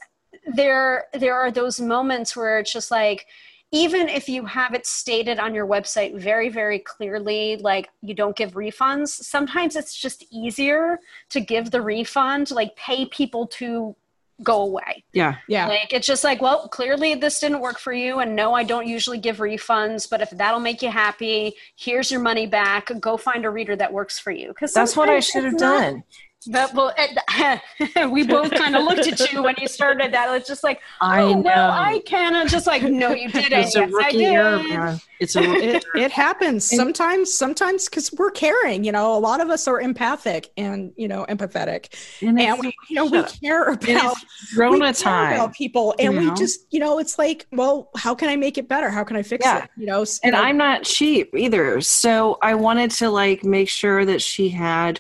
there 0.56 1.06
there 1.14 1.36
are 1.36 1.52
those 1.52 1.80
moments 1.80 2.36
where 2.36 2.60
it's 2.60 2.74
just 2.74 2.90
like 2.90 3.28
even 3.72 4.08
if 4.08 4.30
you 4.30 4.46
have 4.46 4.74
it 4.74 4.86
stated 4.86 5.40
on 5.40 5.54
your 5.54 5.68
website 5.68 6.18
very 6.18 6.50
very 6.50 6.80
clearly 6.80 7.58
like 7.58 7.90
you 8.02 8.14
don't 8.14 8.36
give 8.36 8.54
refunds 8.54 9.10
sometimes 9.10 9.76
it's 9.76 9.96
just 9.96 10.26
easier 10.32 11.00
to 11.30 11.40
give 11.40 11.72
the 11.72 11.82
refund 11.82 12.50
like 12.52 12.76
pay 12.76 13.06
people 13.06 13.46
to 13.48 13.96
go 14.44 14.62
away 14.62 15.04
Yeah. 15.14 15.36
Yeah. 15.48 15.68
like 15.68 15.92
it's 15.92 16.06
just 16.06 16.24
like 16.24 16.42
well 16.42 16.68
clearly 16.68 17.16
this 17.16 17.40
didn't 17.40 17.60
work 17.60 17.80
for 17.80 17.92
you 17.92 18.20
and 18.20 18.36
no 18.36 18.54
i 18.54 18.64
don't 18.64 18.86
usually 18.88 19.18
give 19.18 19.38
refunds 19.38 20.08
but 20.08 20.22
if 20.22 20.30
that'll 20.30 20.60
make 20.60 20.84
you 20.84 20.92
happy 20.92 21.56
here's 21.76 22.12
your 22.12 22.22
money 22.22 22.46
back 22.46 22.92
go 23.00 23.18
find 23.18 23.46
a 23.46 23.50
reader 23.50 23.76
that 23.76 23.92
works 23.92 24.20
for 24.20 24.30
you 24.32 24.50
because 24.50 24.74
That's 24.74 24.96
what 24.96 25.10
I 25.10 25.20
should 25.20 25.44
have 25.44 25.58
done. 25.58 26.04
But 26.46 26.74
well 26.74 26.94
it, 26.98 28.10
we 28.12 28.26
both 28.26 28.52
kind 28.52 28.76
of 28.76 28.84
looked 28.84 29.08
at 29.08 29.32
you 29.32 29.42
when 29.44 29.56
you 29.60 29.68
started 29.68 30.14
that 30.14 30.34
it's 30.36 30.48
just 30.48 30.64
like 30.64 30.80
I 31.02 31.22
oh, 31.22 31.34
know. 31.34 31.42
well 31.42 31.72
i 31.72 32.00
kind 32.08 32.36
of 32.36 32.48
just 32.48 32.68
like 32.68 32.84
no 32.84 33.12
you 33.14 33.30
didn't 33.30 33.54
it's 33.54 33.76
a 33.76 33.80
yes 33.82 33.92
i 33.94 33.96
rookie 33.96 34.18
did 34.20 34.24
error, 34.34 34.64
man. 34.64 35.02
It's 35.20 35.36
a 35.36 35.42
rookie 35.42 35.66
it, 35.66 35.86
it 35.96 36.12
happens 36.12 36.64
sometimes 36.70 37.34
sometimes 37.34 37.90
because 37.90 38.14
we're 38.14 38.30
caring 38.32 38.84
you 38.84 38.92
know 38.92 39.18
a 39.18 39.20
lot 39.20 39.42
of 39.42 39.50
us 39.50 39.68
are 39.68 39.82
empathic 39.82 40.50
and 40.58 40.94
you 40.96 41.08
know 41.08 41.26
empathetic 41.28 41.88
and 42.22 42.40
and 42.40 42.60
we, 42.60 42.74
you 42.90 42.96
know 42.96 43.06
we 43.06 43.24
care 43.24 43.64
about 43.70 43.78
it's 43.90 44.56
we 44.56 44.62
Rona 44.64 44.80
care 44.86 44.94
time. 44.94 45.34
about 45.34 45.54
people 45.56 45.96
and 46.00 46.14
you 46.14 46.20
we 46.32 46.36
just 46.38 46.72
you 46.72 46.80
know 46.80 47.00
it's 47.00 47.18
like 47.18 47.48
well 47.52 47.90
how 47.98 48.14
can 48.14 48.30
i 48.30 48.36
make 48.36 48.58
it 48.60 48.68
better 48.68 48.90
how 48.90 49.04
can 49.04 49.18
i 49.18 49.24
fix 49.24 49.44
Yeah. 49.44 49.64
it 49.64 49.70
you 49.76 49.88
know 49.88 50.04
s- 50.04 50.20
and 50.24 50.36
I'm 50.36 50.58
not 50.58 50.84
cheap 50.84 51.34
either. 51.36 51.82
So 51.82 52.38
I 52.42 52.54
wanted 52.56 52.92
to 52.92 53.10
like 53.10 53.44
make 53.44 53.70
sure 53.70 54.06
that 54.06 54.22
she 54.22 54.50
had 54.50 55.00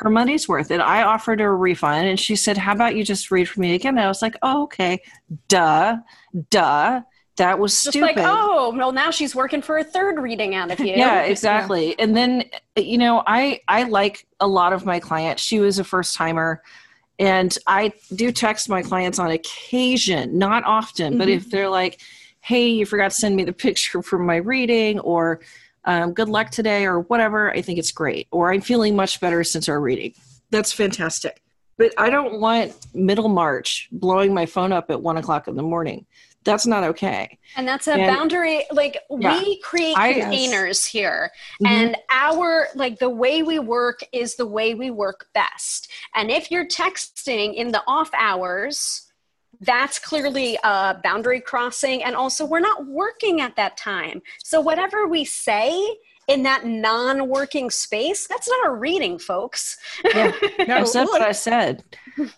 her 0.00 0.10
money's 0.10 0.48
worth. 0.48 0.70
And 0.70 0.82
I 0.82 1.02
offered 1.02 1.40
her 1.40 1.50
a 1.52 1.56
refund 1.56 2.08
and 2.08 2.18
she 2.18 2.36
said, 2.36 2.56
How 2.58 2.72
about 2.72 2.96
you 2.96 3.04
just 3.04 3.30
read 3.30 3.48
for 3.48 3.60
me 3.60 3.74
again? 3.74 3.96
And 3.96 4.00
I 4.04 4.08
was 4.08 4.22
like, 4.22 4.36
Oh, 4.42 4.64
okay. 4.64 5.00
Duh. 5.48 5.96
Duh. 6.50 7.00
that 7.36 7.58
was 7.58 7.72
Just 7.72 7.90
stupid. 7.96 8.16
like, 8.16 8.18
oh, 8.18 8.74
well, 8.76 8.92
now 8.92 9.10
she's 9.10 9.34
working 9.34 9.62
for 9.62 9.78
a 9.78 9.84
third 9.84 10.18
reading 10.18 10.54
out 10.54 10.70
of 10.70 10.80
you. 10.80 10.86
yeah 10.96 11.22
exactly 11.22 11.98
and 11.98 12.14
then 12.16 12.44
you 12.76 12.98
know 12.98 13.22
i 13.26 13.60
i 13.68 13.84
like 13.84 14.26
a 14.40 14.46
lot 14.46 14.72
of 14.74 14.84
my 14.84 14.98
clients 15.00 15.42
she 15.42 15.58
was 15.60 15.78
a 15.78 15.84
first 15.84 16.14
timer 16.14 16.60
and 17.18 17.56
i 17.66 17.92
do 18.14 18.30
text 18.32 18.68
my 18.68 18.82
clients 18.82 19.18
on 19.18 19.30
occasion 19.30 20.36
not 20.38 20.64
often 20.64 21.16
but 21.18 21.28
Mhm. 21.28 21.36
if 21.36 21.50
they're 21.50 21.68
like 21.70 22.00
hey 22.42 22.68
you 22.68 22.84
forgot 22.86 23.10
to 23.10 23.16
send 23.16 23.36
me 23.36 23.44
the 23.44 23.52
picture 23.66 24.02
from 24.02 24.26
my 24.26 24.36
reading 24.36 24.98
or 25.00 25.40
um, 25.84 26.12
good 26.12 26.28
luck 26.28 26.50
today 26.50 26.84
or 26.86 27.00
whatever 27.00 27.50
i 27.52 27.62
think 27.62 27.78
it's 27.78 27.92
great 27.92 28.26
or 28.30 28.52
i'm 28.52 28.60
feeling 28.60 28.94
much 28.96 29.20
better 29.20 29.42
since 29.44 29.68
our 29.68 29.80
reading 29.80 30.12
that's 30.50 30.72
fantastic 30.72 31.42
but 31.78 31.92
i 31.98 32.10
don't 32.10 32.40
want 32.40 32.74
middle 32.94 33.28
march 33.28 33.88
blowing 33.92 34.32
my 34.34 34.46
phone 34.46 34.72
up 34.72 34.90
at 34.90 35.00
one 35.02 35.16
o'clock 35.16 35.48
in 35.48 35.56
the 35.56 35.62
morning 35.62 36.04
that's 36.42 36.66
not 36.66 36.82
okay 36.82 37.38
And 37.56 37.68
that's 37.68 37.86
a 37.86 37.92
And- 37.92 38.16
boundary. 38.16 38.64
Like 38.72 38.96
Yeah. 39.10 39.38
we 39.42 39.60
create 39.60 39.94
I- 39.98 40.14
containers 40.14 40.86
here, 40.86 41.30
Mhm. 41.62 41.68
and 41.68 41.96
our 42.10 42.68
like 42.74 42.98
the 42.98 43.10
way 43.10 43.42
we 43.42 43.58
work 43.58 44.00
is 44.10 44.36
the 44.36 44.46
way 44.46 44.72
we 44.72 44.90
work 44.90 45.26
best. 45.34 45.90
And 46.14 46.30
if 46.30 46.50
you're 46.50 46.64
texting 46.66 47.54
in 47.54 47.72
the 47.72 47.82
off 47.86 48.08
hours, 48.14 49.02
that's 49.60 49.98
clearly 49.98 50.58
a 50.64 50.96
boundary 51.02 51.40
crossing. 51.40 52.02
And 52.02 52.14
also, 52.16 52.44
we're 52.44 52.60
not 52.60 52.86
working 52.86 53.40
at 53.40 53.56
that 53.56 53.76
time. 53.76 54.22
So 54.42 54.60
whatever 54.60 55.06
we 55.06 55.24
say 55.24 55.98
in 56.30 56.42
that 56.44 56.64
non-working 56.64 57.70
space, 57.70 58.26
that's 58.26 58.48
not 58.48 58.66
a 58.68 58.70
reading, 58.70 59.18
folks. 59.18 59.76
yeah 60.14 60.32
No, 60.68 60.76
i 60.76 60.84
said 60.84 61.04
what 61.06 61.22
i 61.22 61.32
said 61.32 61.82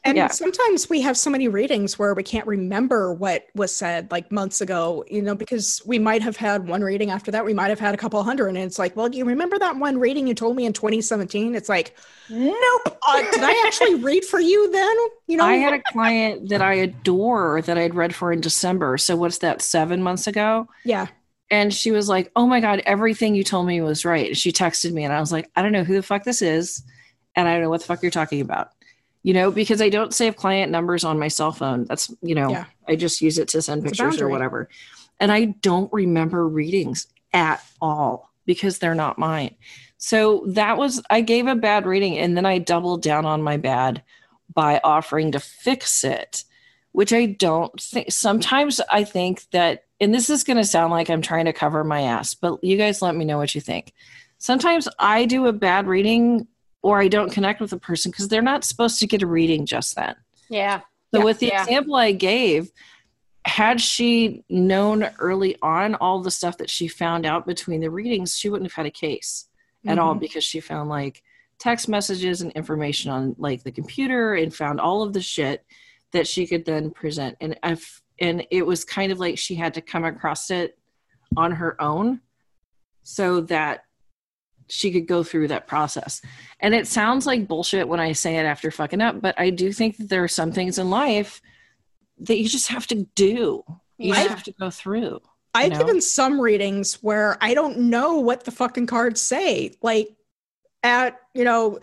And 0.04 0.16
Yeah. 0.16 0.28
sometimes 0.28 0.88
we 0.88 1.00
have 1.02 1.16
so 1.16 1.28
many 1.30 1.48
readings 1.48 1.98
where 1.98 2.14
we 2.14 2.22
can't 2.22 2.46
remember 2.46 3.12
what 3.12 3.46
was 3.54 3.74
said 3.74 4.10
like 4.10 4.30
months 4.30 4.60
ago, 4.60 5.04
you 5.10 5.22
know, 5.22 5.34
because 5.34 5.82
we 5.84 5.98
might 5.98 6.22
have 6.22 6.36
had 6.36 6.68
one 6.68 6.82
reading 6.82 7.10
after 7.10 7.30
that. 7.32 7.44
We 7.44 7.52
might 7.54 7.68
have 7.70 7.80
had 7.80 7.92
a 7.94 7.96
couple 7.96 8.22
hundred. 8.22 8.48
And 8.48 8.58
it's 8.58 8.78
like, 8.78 8.94
well, 8.96 9.08
do 9.08 9.18
you 9.18 9.24
remember 9.24 9.58
that 9.58 9.76
one 9.76 9.98
reading 9.98 10.26
you 10.28 10.34
told 10.34 10.54
me 10.56 10.66
in 10.66 10.72
2017? 10.72 11.54
It's 11.56 11.68
like, 11.68 11.96
nope. 12.30 12.98
Uh, 13.08 13.22
did 13.32 13.42
I 13.42 13.62
actually 13.66 13.94
read 14.08 14.24
for 14.24 14.38
you 14.40 14.70
then? 14.70 14.96
You 15.26 15.36
know, 15.38 15.44
I 15.46 15.56
had 15.56 15.72
a 15.74 15.82
client 15.92 16.48
that 16.50 16.62
I 16.62 16.74
adore 16.74 17.60
that 17.62 17.76
I'd 17.76 17.94
read 17.94 18.14
for 18.14 18.32
in 18.32 18.40
December. 18.40 18.98
So 18.98 19.16
what's 19.16 19.38
that, 19.38 19.62
seven 19.62 20.00
months 20.02 20.26
ago? 20.28 20.68
yeah. 20.84 21.08
And 21.52 21.72
she 21.72 21.92
was 21.92 22.08
like, 22.08 22.32
Oh 22.34 22.46
my 22.46 22.60
God, 22.60 22.82
everything 22.86 23.34
you 23.34 23.44
told 23.44 23.66
me 23.66 23.80
was 23.82 24.04
right. 24.06 24.34
She 24.36 24.50
texted 24.50 24.92
me 24.92 25.04
and 25.04 25.12
I 25.12 25.20
was 25.20 25.30
like, 25.30 25.50
I 25.54 25.62
don't 25.62 25.70
know 25.70 25.84
who 25.84 25.94
the 25.94 26.02
fuck 26.02 26.24
this 26.24 26.40
is. 26.40 26.82
And 27.36 27.46
I 27.46 27.52
don't 27.52 27.62
know 27.62 27.70
what 27.70 27.80
the 27.80 27.86
fuck 27.86 28.02
you're 28.02 28.10
talking 28.10 28.40
about. 28.40 28.70
You 29.22 29.34
know, 29.34 29.50
because 29.52 29.80
I 29.82 29.90
don't 29.90 30.14
save 30.14 30.34
client 30.34 30.72
numbers 30.72 31.04
on 31.04 31.18
my 31.18 31.28
cell 31.28 31.52
phone. 31.52 31.84
That's, 31.84 32.10
you 32.22 32.34
know, 32.34 32.50
Yeah. 32.50 32.64
I 32.88 32.96
just 32.96 33.20
use 33.20 33.38
it 33.38 33.48
to 33.48 33.62
send 33.62 33.86
It's 33.86 33.98
pictures 33.98 34.20
or 34.20 34.28
whatever. 34.28 34.68
And 35.20 35.30
I 35.30 35.44
don't 35.44 35.92
remember 35.92 36.48
readings 36.48 37.06
at 37.32 37.62
all 37.80 38.32
because 38.46 38.78
they're 38.78 38.94
not 38.94 39.18
mine. 39.18 39.54
So 39.98 40.44
that 40.48 40.78
was, 40.78 41.00
I 41.10 41.20
gave 41.20 41.46
a 41.46 41.54
bad 41.54 41.86
reading 41.86 42.18
and 42.18 42.36
then 42.36 42.46
I 42.46 42.58
doubled 42.58 43.02
down 43.02 43.24
on 43.24 43.42
my 43.42 43.58
bad 43.58 44.02
by 44.52 44.80
offering 44.82 45.32
to 45.32 45.38
fix 45.38 46.02
it, 46.02 46.44
which 46.92 47.12
I 47.12 47.26
don't 47.26 47.78
think. 47.80 48.12
Sometimes 48.12 48.80
I 48.90 49.04
think 49.04 49.44
that, 49.50 49.84
and 50.00 50.14
this 50.14 50.30
is 50.30 50.44
going 50.44 50.56
to 50.58 50.64
sound 50.64 50.90
like 50.92 51.08
I'm 51.10 51.22
trying 51.22 51.46
to 51.46 51.52
cover 51.52 51.82
my 51.84 52.02
ass, 52.02 52.34
but 52.34 52.62
you 52.62 52.76
guys 52.76 53.02
let 53.02 53.14
me 53.16 53.24
know 53.24 53.38
what 53.38 53.54
you 53.54 53.60
think. 53.60 53.92
Sometimes 54.38 54.88
I 54.98 55.24
do 55.26 55.46
a 55.46 55.52
bad 55.52 55.86
reading 55.86 56.46
or 56.82 57.00
I 57.00 57.08
don't 57.08 57.32
connect 57.32 57.60
with 57.60 57.72
a 57.72 57.78
person 57.78 58.10
because 58.10 58.28
they're 58.28 58.42
not 58.42 58.64
supposed 58.64 58.98
to 59.00 59.06
get 59.06 59.22
a 59.22 59.26
reading 59.26 59.66
just 59.66 59.94
then. 59.96 60.14
Yeah. 60.48 60.80
So 61.12 61.18
Yeah. 61.20 61.24
with 61.24 61.38
the 61.38 61.46
Yeah. 61.46 61.62
example 61.62 61.94
I 61.94 62.12
gave, 62.12 62.70
had 63.44 63.80
she 63.80 64.44
known 64.48 65.04
early 65.18 65.56
on 65.62 65.94
all 65.96 66.20
the 66.22 66.30
stuff 66.30 66.58
that 66.58 66.70
she 66.70 66.88
found 66.88 67.24
out 67.24 67.46
between 67.46 67.80
the 67.80 67.90
readings, 67.90 68.36
she 68.36 68.48
wouldn't 68.48 68.70
have 68.70 68.76
had 68.76 68.86
a 68.86 68.90
case 68.90 69.48
at 69.86 69.98
all 69.98 70.14
Mhm. 70.14 70.20
because 70.20 70.44
she 70.44 70.60
found 70.60 70.88
like 70.90 71.22
text 71.58 71.88
messages 71.88 72.40
and 72.42 72.50
information 72.52 73.10
on 73.10 73.34
like 73.38 73.62
the 73.62 73.70
computer 73.72 74.34
and 74.34 74.54
found 74.54 74.80
all 74.80 75.02
of 75.02 75.12
the 75.12 75.22
shit 75.22 75.64
that 76.12 76.26
she 76.26 76.46
could 76.46 76.64
then 76.64 76.90
present. 76.90 77.36
And 77.40 77.58
if 77.64 78.00
and 78.20 78.46
it 78.50 78.64
was 78.64 78.84
kind 78.84 79.10
of 79.10 79.18
like 79.18 79.38
she 79.38 79.54
had 79.54 79.74
to 79.74 79.80
come 79.80 80.04
across 80.04 80.50
it 80.50 80.78
on 81.36 81.52
her 81.52 81.80
own 81.80 82.20
so 83.02 83.40
that 83.42 83.84
she 84.68 84.92
could 84.92 85.06
go 85.06 85.22
through 85.22 85.48
that 85.48 85.66
process. 85.66 86.22
And 86.60 86.74
it 86.74 86.86
sounds 86.86 87.26
like 87.26 87.48
bullshit 87.48 87.88
when 87.88 88.00
I 88.00 88.12
say 88.12 88.36
it 88.36 88.44
after 88.44 88.70
fucking 88.70 89.00
up, 89.00 89.20
but 89.20 89.38
I 89.38 89.50
do 89.50 89.72
think 89.72 89.96
that 89.96 90.08
there 90.08 90.22
are 90.22 90.28
some 90.28 90.52
things 90.52 90.78
in 90.78 90.88
life 90.88 91.42
that 92.20 92.38
you 92.38 92.48
just 92.48 92.68
have 92.68 92.86
to 92.88 93.06
do. 93.14 93.64
You 93.98 94.14
just 94.14 94.24
Yeah. 94.24 94.28
have 94.28 94.42
to 94.44 94.52
go 94.52 94.70
through. 94.70 95.20
I've 95.54 95.72
know? 95.72 95.78
given 95.78 96.00
some 96.00 96.40
readings 96.40 97.02
where 97.02 97.36
I 97.40 97.54
don't 97.54 97.78
know 97.78 98.18
what 98.18 98.44
the 98.44 98.50
fucking 98.50 98.86
cards 98.86 99.20
say. 99.20 99.74
Like 99.82 100.16
at, 100.82 101.18
you 101.34 101.44
know, 101.44 101.80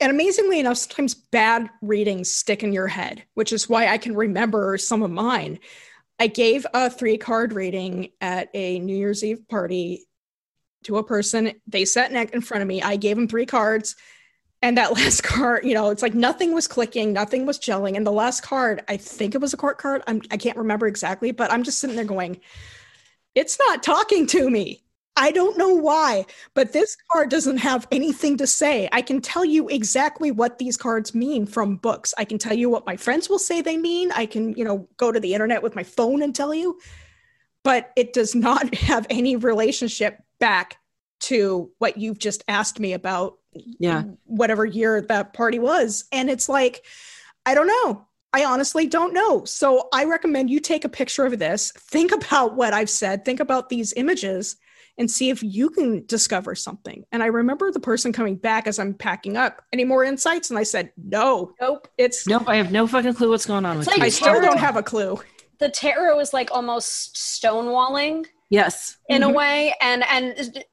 and 0.00 0.10
amazingly 0.10 0.60
enough, 0.60 0.78
sometimes 0.78 1.14
bad 1.14 1.68
readings 1.80 2.32
stick 2.32 2.62
in 2.62 2.72
your 2.72 2.88
head, 2.88 3.24
which 3.34 3.52
is 3.52 3.68
why 3.68 3.86
I 3.86 3.98
can 3.98 4.14
remember 4.14 4.76
some 4.78 5.02
of 5.02 5.10
mine. 5.10 5.60
I 6.18 6.26
gave 6.26 6.66
a 6.74 6.90
three 6.90 7.18
card 7.18 7.52
reading 7.52 8.10
at 8.20 8.48
a 8.54 8.78
New 8.78 8.96
Year's 8.96 9.24
Eve 9.24 9.48
party 9.48 10.06
to 10.84 10.98
a 10.98 11.04
person. 11.04 11.52
They 11.66 11.84
sat 11.84 12.12
neck 12.12 12.32
in 12.32 12.40
front 12.40 12.62
of 12.62 12.68
me. 12.68 12.82
I 12.82 12.96
gave 12.96 13.16
them 13.16 13.28
three 13.28 13.46
cards. 13.46 13.96
And 14.62 14.78
that 14.78 14.92
last 14.96 15.22
card, 15.22 15.64
you 15.64 15.74
know, 15.74 15.90
it's 15.90 16.02
like 16.02 16.14
nothing 16.14 16.54
was 16.54 16.68
clicking, 16.68 17.12
nothing 17.12 17.46
was 17.46 17.58
gelling. 17.58 17.96
And 17.96 18.06
the 18.06 18.12
last 18.12 18.42
card, 18.42 18.82
I 18.88 18.96
think 18.96 19.34
it 19.34 19.40
was 19.40 19.52
a 19.52 19.58
court 19.58 19.78
card. 19.78 20.02
I'm, 20.06 20.22
I 20.30 20.36
can't 20.36 20.56
remember 20.56 20.86
exactly, 20.86 21.32
but 21.32 21.52
I'm 21.52 21.64
just 21.64 21.78
sitting 21.80 21.96
there 21.96 22.04
going, 22.04 22.40
it's 23.34 23.58
not 23.58 23.82
talking 23.82 24.26
to 24.28 24.48
me. 24.48 24.83
I 25.16 25.30
don't 25.30 25.56
know 25.56 25.72
why, 25.72 26.26
but 26.54 26.72
this 26.72 26.96
card 27.12 27.30
doesn't 27.30 27.58
have 27.58 27.86
anything 27.92 28.36
to 28.38 28.46
say. 28.46 28.88
I 28.90 29.00
can 29.00 29.20
tell 29.20 29.44
you 29.44 29.68
exactly 29.68 30.30
what 30.32 30.58
these 30.58 30.76
cards 30.76 31.14
mean 31.14 31.46
from 31.46 31.76
books. 31.76 32.12
I 32.18 32.24
can 32.24 32.38
tell 32.38 32.54
you 32.54 32.68
what 32.68 32.86
my 32.86 32.96
friends 32.96 33.28
will 33.28 33.38
say 33.38 33.60
they 33.60 33.76
mean. 33.76 34.10
I 34.12 34.26
can, 34.26 34.54
you 34.54 34.64
know, 34.64 34.88
go 34.96 35.12
to 35.12 35.20
the 35.20 35.32
internet 35.34 35.62
with 35.62 35.76
my 35.76 35.84
phone 35.84 36.20
and 36.20 36.34
tell 36.34 36.52
you, 36.52 36.80
but 37.62 37.92
it 37.94 38.12
does 38.12 38.34
not 38.48 38.74
have 38.74 39.06
any 39.08 39.36
relationship 39.36 40.20
back 40.40 40.78
to 41.20 41.70
what 41.78 41.96
you've 41.96 42.18
just 42.18 42.42
asked 42.48 42.80
me 42.80 42.92
about 42.92 43.38
Yeah. 43.52 44.02
whatever 44.24 44.66
year 44.66 45.00
that 45.00 45.32
party 45.32 45.60
was. 45.60 46.04
And 46.10 46.28
it's 46.28 46.48
like, 46.48 46.84
I 47.46 47.54
don't 47.54 47.68
know. 47.68 48.04
I 48.32 48.44
honestly 48.44 48.88
don't 48.88 49.14
know. 49.14 49.44
So 49.44 49.88
I 49.92 50.04
recommend 50.06 50.50
you 50.50 50.58
take 50.58 50.84
a 50.84 50.88
picture 50.88 51.24
of 51.24 51.38
this, 51.38 51.70
think 51.78 52.10
about 52.10 52.56
what 52.56 52.74
I've 52.74 52.90
said, 52.90 53.24
think 53.24 53.38
about 53.38 53.68
these 53.68 53.94
images, 53.96 54.56
and 54.98 55.10
see 55.10 55.30
if 55.30 55.42
you 55.42 55.70
can 55.70 56.04
discover 56.06 56.54
something. 56.54 57.04
And 57.12 57.22
I 57.22 57.26
remember 57.26 57.70
the 57.72 57.80
person 57.80 58.12
coming 58.12 58.36
back 58.36 58.66
as 58.66 58.78
I'm 58.78 58.94
packing 58.94 59.36
up. 59.36 59.62
Any 59.72 59.84
more 59.84 60.04
insights? 60.04 60.50
And 60.50 60.58
I 60.58 60.62
said, 60.62 60.92
no, 60.96 61.52
Nope. 61.60 61.88
it's, 61.98 62.26
Nope, 62.26 62.44
I 62.48 62.56
have 62.56 62.70
no 62.70 62.86
fucking 62.86 63.14
clue 63.14 63.30
what's 63.30 63.46
going 63.46 63.64
on 63.66 63.78
It's 63.78 63.86
with 63.86 63.88
like 63.88 63.98
you. 63.98 64.04
I 64.04 64.08
still 64.08 64.40
don't 64.40 64.58
have 64.58 64.76
a 64.76 64.82
clue. 64.82 65.18
The 65.58 65.68
tarot 65.68 66.20
is 66.20 66.32
like 66.32 66.50
almost 66.52 67.14
stonewalling 67.16 68.26
yes. 68.50 68.96
in 69.08 69.22
a 69.22 69.28
Mhm. 69.28 69.34
way 69.34 69.74
and 69.80 70.04
and 70.04 70.64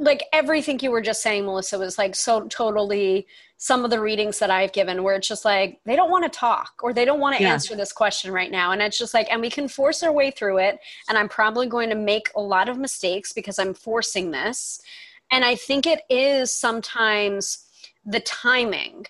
like 0.00 0.24
everything 0.32 0.78
you 0.80 0.90
were 0.90 1.02
just 1.02 1.22
saying 1.22 1.44
melissa 1.44 1.78
was 1.78 1.98
like 1.98 2.14
so 2.14 2.46
totally 2.48 3.26
some 3.58 3.84
of 3.84 3.90
the 3.90 4.00
readings 4.00 4.38
that 4.38 4.50
i've 4.50 4.72
given 4.72 5.02
where 5.02 5.14
it's 5.14 5.28
just 5.28 5.44
like 5.44 5.78
they 5.84 5.94
don't 5.94 6.10
want 6.10 6.24
to 6.24 6.38
talk 6.38 6.72
or 6.82 6.92
they 6.92 7.04
don't 7.04 7.20
want 7.20 7.36
to 7.36 7.42
Yeah. 7.42 7.52
answer 7.52 7.76
this 7.76 7.92
question 7.92 8.32
right 8.32 8.50
now 8.50 8.72
and 8.72 8.80
it's 8.80 8.98
just 8.98 9.12
like 9.14 9.28
and 9.30 9.40
we 9.40 9.50
can 9.50 9.68
force 9.68 10.02
our 10.02 10.12
way 10.12 10.30
through 10.30 10.58
it 10.58 10.78
and 11.08 11.18
i'm 11.18 11.28
probably 11.28 11.66
going 11.66 11.90
to 11.90 11.94
make 11.94 12.30
a 12.34 12.40
lot 12.40 12.68
of 12.68 12.78
mistakes 12.78 13.32
because 13.32 13.58
i'm 13.58 13.74
forcing 13.74 14.30
this 14.30 14.80
and 15.30 15.44
i 15.44 15.54
think 15.54 15.86
it 15.86 16.00
is 16.08 16.50
sometimes 16.50 17.66
the 18.06 18.20
timing 18.20 19.04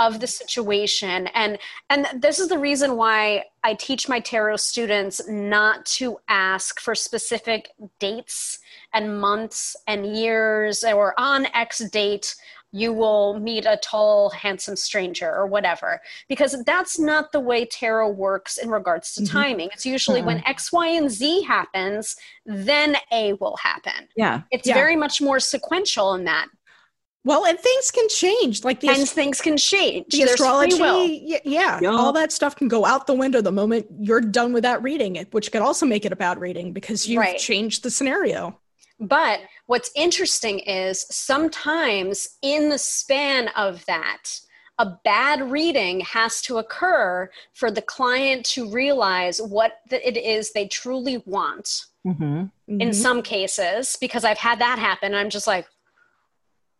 of 0.00 0.18
the 0.18 0.26
situation 0.26 1.28
and 1.34 1.58
and 1.90 2.08
this 2.20 2.38
is 2.40 2.48
the 2.48 2.58
reason 2.58 2.96
why 2.96 3.44
i 3.62 3.74
teach 3.74 4.08
my 4.08 4.18
tarot 4.18 4.56
students 4.56 5.20
not 5.28 5.84
to 5.84 6.16
ask 6.28 6.80
for 6.80 6.94
specific 6.94 7.68
dates 8.00 8.58
and 8.94 9.20
months 9.20 9.76
and 9.86 10.16
years 10.16 10.82
or 10.82 11.14
on 11.20 11.46
x 11.54 11.78
date 11.90 12.34
you 12.72 12.92
will 12.92 13.38
meet 13.40 13.66
a 13.66 13.76
tall 13.82 14.30
handsome 14.30 14.76
stranger 14.76 15.28
or 15.30 15.46
whatever 15.46 16.00
because 16.28 16.62
that's 16.64 16.98
not 16.98 17.32
the 17.32 17.40
way 17.40 17.64
tarot 17.66 18.08
works 18.10 18.56
in 18.58 18.70
regards 18.70 19.12
to 19.14 19.22
Mhm. 19.22 19.30
timing 19.32 19.68
it's 19.72 19.84
usually 19.84 20.22
when 20.22 20.42
x 20.46 20.72
y 20.72 20.86
and 20.88 21.10
z 21.10 21.42
happens 21.42 22.16
then 22.46 22.96
a 23.12 23.34
will 23.34 23.56
happen 23.56 24.08
Yeah. 24.16 24.42
it's 24.50 24.66
Yeah. 24.68 24.74
very 24.74 24.96
much 24.96 25.20
more 25.20 25.40
sequential 25.40 26.14
in 26.14 26.24
that 26.24 26.46
Well, 27.22 27.44
and 27.44 27.58
things 27.58 27.90
can 27.90 28.08
change. 28.08 28.64
Like 28.64 28.80
the, 28.80 28.88
and 28.88 29.08
things 29.08 29.40
can 29.40 29.56
change 29.56 30.06
the 30.10 30.18
There's 30.18 30.30
free 30.30 30.34
astrology, 30.34 30.80
will. 30.80 31.06
y- 31.06 31.40
yeah, 31.44 31.78
Yeah. 31.80 31.90
all 31.90 32.12
that 32.12 32.32
stuff 32.32 32.56
can 32.56 32.68
go 32.68 32.86
out 32.86 33.06
the 33.06 33.14
window 33.14 33.42
the 33.42 33.52
moment 33.52 33.86
you're 33.98 34.22
done 34.22 34.52
with 34.52 34.62
that 34.62 34.82
reading, 34.82 35.16
which 35.30 35.52
could 35.52 35.60
also 35.60 35.84
make 35.84 36.06
it 36.06 36.12
a 36.12 36.16
bad 36.16 36.40
reading 36.40 36.72
because 36.72 37.06
you've 37.06 37.20
Right. 37.20 37.38
changed 37.38 37.82
the 37.82 37.90
scenario. 37.90 38.58
But 38.98 39.40
what's 39.66 39.90
interesting 39.94 40.60
is 40.60 41.06
sometimes 41.10 42.28
in 42.42 42.68
the 42.68 42.78
span 42.78 43.48
of 43.48 43.84
that, 43.86 44.40
a 44.78 44.98
bad 45.04 45.50
reading 45.50 46.00
has 46.00 46.40
to 46.40 46.56
occur 46.56 47.30
for 47.52 47.70
the 47.70 47.82
client 47.82 48.46
to 48.46 48.70
realize 48.70 49.40
what 49.40 49.80
it 49.90 50.16
is 50.16 50.52
they 50.52 50.66
truly 50.66 51.22
want 51.26 51.84
mm-hmm. 52.06 52.44
in 52.66 52.78
mm-hmm. 52.78 52.92
some 52.92 53.20
cases 53.20 53.98
because 54.00 54.24
i've 54.24 54.38
had 54.38 54.58
that 54.58 54.78
happen 54.78 55.14
i'm 55.14 55.28
just 55.28 55.46
like 55.46 55.66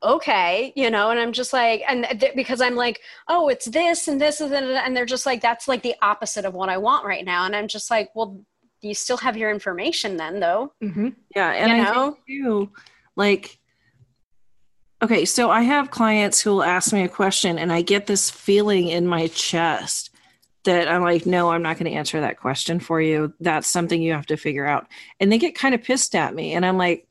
okay 0.02 0.72
you 0.76 0.90
know 0.90 1.10
and 1.10 1.20
i'm 1.20 1.32
just 1.32 1.52
like 1.52 1.82
and 1.86 2.06
th- 2.18 2.34
because 2.34 2.60
i'm 2.60 2.74
like 2.74 3.00
oh 3.28 3.48
it's 3.48 3.66
this 3.66 4.08
and 4.08 4.20
this 4.20 4.40
and, 4.40 4.54
and 4.54 4.96
they're 4.96 5.04
just 5.04 5.26
like 5.26 5.42
that's 5.42 5.68
like 5.68 5.82
the 5.82 5.94
opposite 6.00 6.44
of 6.44 6.54
what 6.54 6.68
i 6.68 6.76
want 6.78 7.04
right 7.04 7.24
now 7.24 7.44
and 7.44 7.54
i'm 7.54 7.68
just 7.68 7.90
like 7.90 8.10
well 8.14 8.40
you 8.80 8.94
still 8.94 9.18
have 9.18 9.36
your 9.36 9.50
information 9.50 10.16
then 10.16 10.40
though 10.40 10.72
mm-hmm. 10.82 11.08
yeah 11.34 11.50
and 11.50 11.70
you 11.70 11.84
know? 11.84 11.90
i 11.90 12.04
think 12.04 12.16
too 12.26 12.70
like 13.14 13.58
okay 15.02 15.26
so 15.26 15.50
i 15.50 15.60
have 15.60 15.90
clients 15.90 16.40
who 16.40 16.50
will 16.50 16.62
ask 16.62 16.92
me 16.92 17.02
a 17.02 17.08
question 17.08 17.58
and 17.58 17.70
i 17.70 17.82
get 17.82 18.06
this 18.06 18.30
feeling 18.30 18.88
in 18.88 19.06
my 19.06 19.26
chest 19.28 20.10
that 20.64 20.88
i'm 20.88 21.02
like 21.02 21.26
no 21.26 21.50
i'm 21.50 21.62
not 21.62 21.78
going 21.78 21.90
to 21.90 21.96
answer 21.96 22.22
that 22.22 22.38
question 22.38 22.80
for 22.80 23.02
you 23.02 23.34
that's 23.40 23.68
something 23.68 24.00
you 24.00 24.12
have 24.12 24.26
to 24.26 24.36
figure 24.36 24.66
out 24.66 24.86
and 25.18 25.30
they 25.30 25.38
get 25.38 25.54
kind 25.54 25.74
of 25.74 25.82
pissed 25.82 26.14
at 26.14 26.34
me 26.34 26.54
and 26.54 26.64
i'm 26.64 26.78
like 26.78 27.06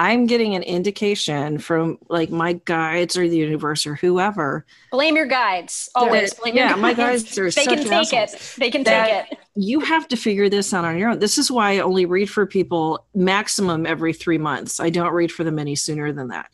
I'm 0.00 0.24
getting 0.24 0.54
an 0.54 0.62
indication 0.62 1.58
from 1.58 1.98
like 2.08 2.30
my 2.30 2.54
guides 2.54 3.18
or 3.18 3.28
the 3.28 3.36
universe 3.36 3.84
or 3.84 3.96
whoever. 3.96 4.64
Blame 4.90 5.14
your 5.14 5.26
guides. 5.26 5.90
Always 5.94 6.32
blame 6.32 6.56
yeah, 6.56 6.74
my 6.74 6.94
guides 6.94 7.36
are 7.36 7.50
they 7.50 7.66
can 7.66 7.84
take 7.84 8.10
it. 8.14 8.54
They 8.56 8.70
can 8.70 8.82
take 8.82 9.12
it. 9.12 9.38
You 9.56 9.80
have 9.80 10.08
to 10.08 10.16
figure 10.16 10.48
this 10.48 10.72
out 10.72 10.86
on 10.86 10.96
your 10.96 11.10
own. 11.10 11.18
This 11.18 11.36
is 11.36 11.50
why 11.50 11.72
I 11.72 11.80
only 11.80 12.06
read 12.06 12.30
for 12.30 12.46
people 12.46 13.04
maximum 13.14 13.84
every 13.84 14.14
three 14.14 14.38
months. 14.38 14.80
I 14.80 14.88
don't 14.88 15.12
read 15.12 15.30
for 15.30 15.44
them 15.44 15.58
any 15.58 15.76
sooner 15.76 16.14
than 16.14 16.28
that. 16.28 16.50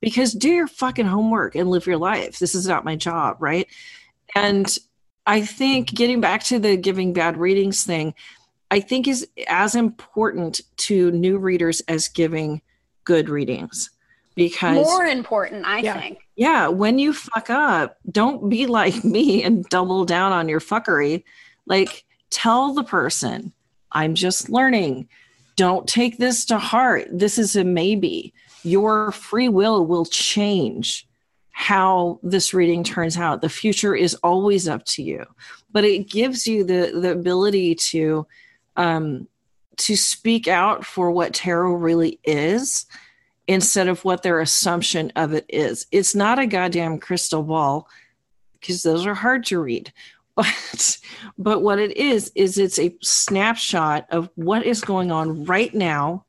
Because 0.00 0.32
do 0.32 0.48
your 0.48 0.66
fucking 0.66 1.06
homework 1.06 1.54
and 1.54 1.70
live 1.70 1.86
your 1.86 1.98
life. 1.98 2.40
This 2.40 2.56
is 2.56 2.66
not 2.66 2.84
my 2.84 2.96
job, 2.96 3.36
right? 3.38 3.68
And 4.34 4.76
I 5.24 5.42
think 5.42 5.94
getting 5.94 6.20
back 6.20 6.42
to 6.44 6.58
the 6.58 6.76
giving 6.76 7.12
bad 7.12 7.36
readings 7.36 7.84
thing, 7.84 8.14
I 8.72 8.80
think 8.80 9.06
is 9.06 9.28
as 9.46 9.76
important 9.76 10.62
to 10.78 11.12
new 11.12 11.38
readers 11.38 11.80
as 11.82 12.08
giving 12.08 12.60
good 13.08 13.30
readings 13.30 13.88
because 14.34 14.76
more 14.76 15.06
important 15.06 15.64
i 15.64 15.78
yeah, 15.78 15.98
think. 15.98 16.18
Yeah 16.36 16.68
when 16.68 16.98
you 16.98 17.14
fuck 17.14 17.48
up 17.48 17.96
don't 18.10 18.50
be 18.50 18.66
like 18.80 19.02
me 19.02 19.42
and 19.42 19.64
double 19.70 20.04
down 20.04 20.30
on 20.32 20.48
your 20.48 20.60
fuckery. 20.60 21.24
Like 21.66 22.04
tell 22.28 22.74
the 22.74 22.84
person 22.84 23.52
i'm 23.92 24.14
just 24.14 24.50
learning. 24.50 25.08
Don't 25.56 25.88
take 25.88 26.18
this 26.18 26.44
to 26.44 26.58
heart. 26.58 27.08
This 27.10 27.36
is 27.36 27.56
a 27.56 27.64
maybe. 27.64 28.32
Your 28.62 29.10
free 29.10 29.48
will 29.48 29.86
will 29.86 30.04
change 30.04 31.08
how 31.50 32.20
this 32.22 32.54
reading 32.54 32.84
turns 32.84 33.16
out. 33.16 33.40
The 33.40 33.48
future 33.48 33.96
is 33.96 34.14
always 34.16 34.68
up 34.68 34.84
to 34.84 35.02
you. 35.02 35.24
But 35.72 35.84
it 35.84 36.10
gives 36.10 36.46
you 36.46 36.62
the 36.62 36.92
the 36.94 37.10
ability 37.10 37.74
to 37.90 38.26
um 38.76 39.26
to 39.78 39.96
speak 39.96 40.48
out 40.48 40.84
for 40.84 41.10
what 41.10 41.34
tarot 41.34 41.74
really 41.74 42.18
is 42.24 42.86
instead 43.46 43.88
of 43.88 44.04
what 44.04 44.22
their 44.22 44.40
assumption 44.40 45.12
of 45.16 45.32
it 45.32 45.46
is. 45.48 45.86
It's 45.90 46.14
not 46.14 46.38
a 46.38 46.46
goddamn 46.46 46.98
crystal 46.98 47.42
ball 47.42 47.88
because 48.60 48.82
those 48.82 49.06
are 49.06 49.14
hard 49.14 49.44
to 49.46 49.60
read. 49.60 49.92
But 50.38 50.98
but 51.36 51.62
what 51.62 51.80
it 51.80 51.96
is 51.96 52.30
is 52.36 52.58
it's 52.58 52.78
a 52.78 52.96
snapshot 53.02 54.06
of 54.10 54.30
what 54.36 54.64
is 54.64 54.80
going 54.80 55.10
on 55.10 55.44
right 55.46 55.74
now 55.74 56.26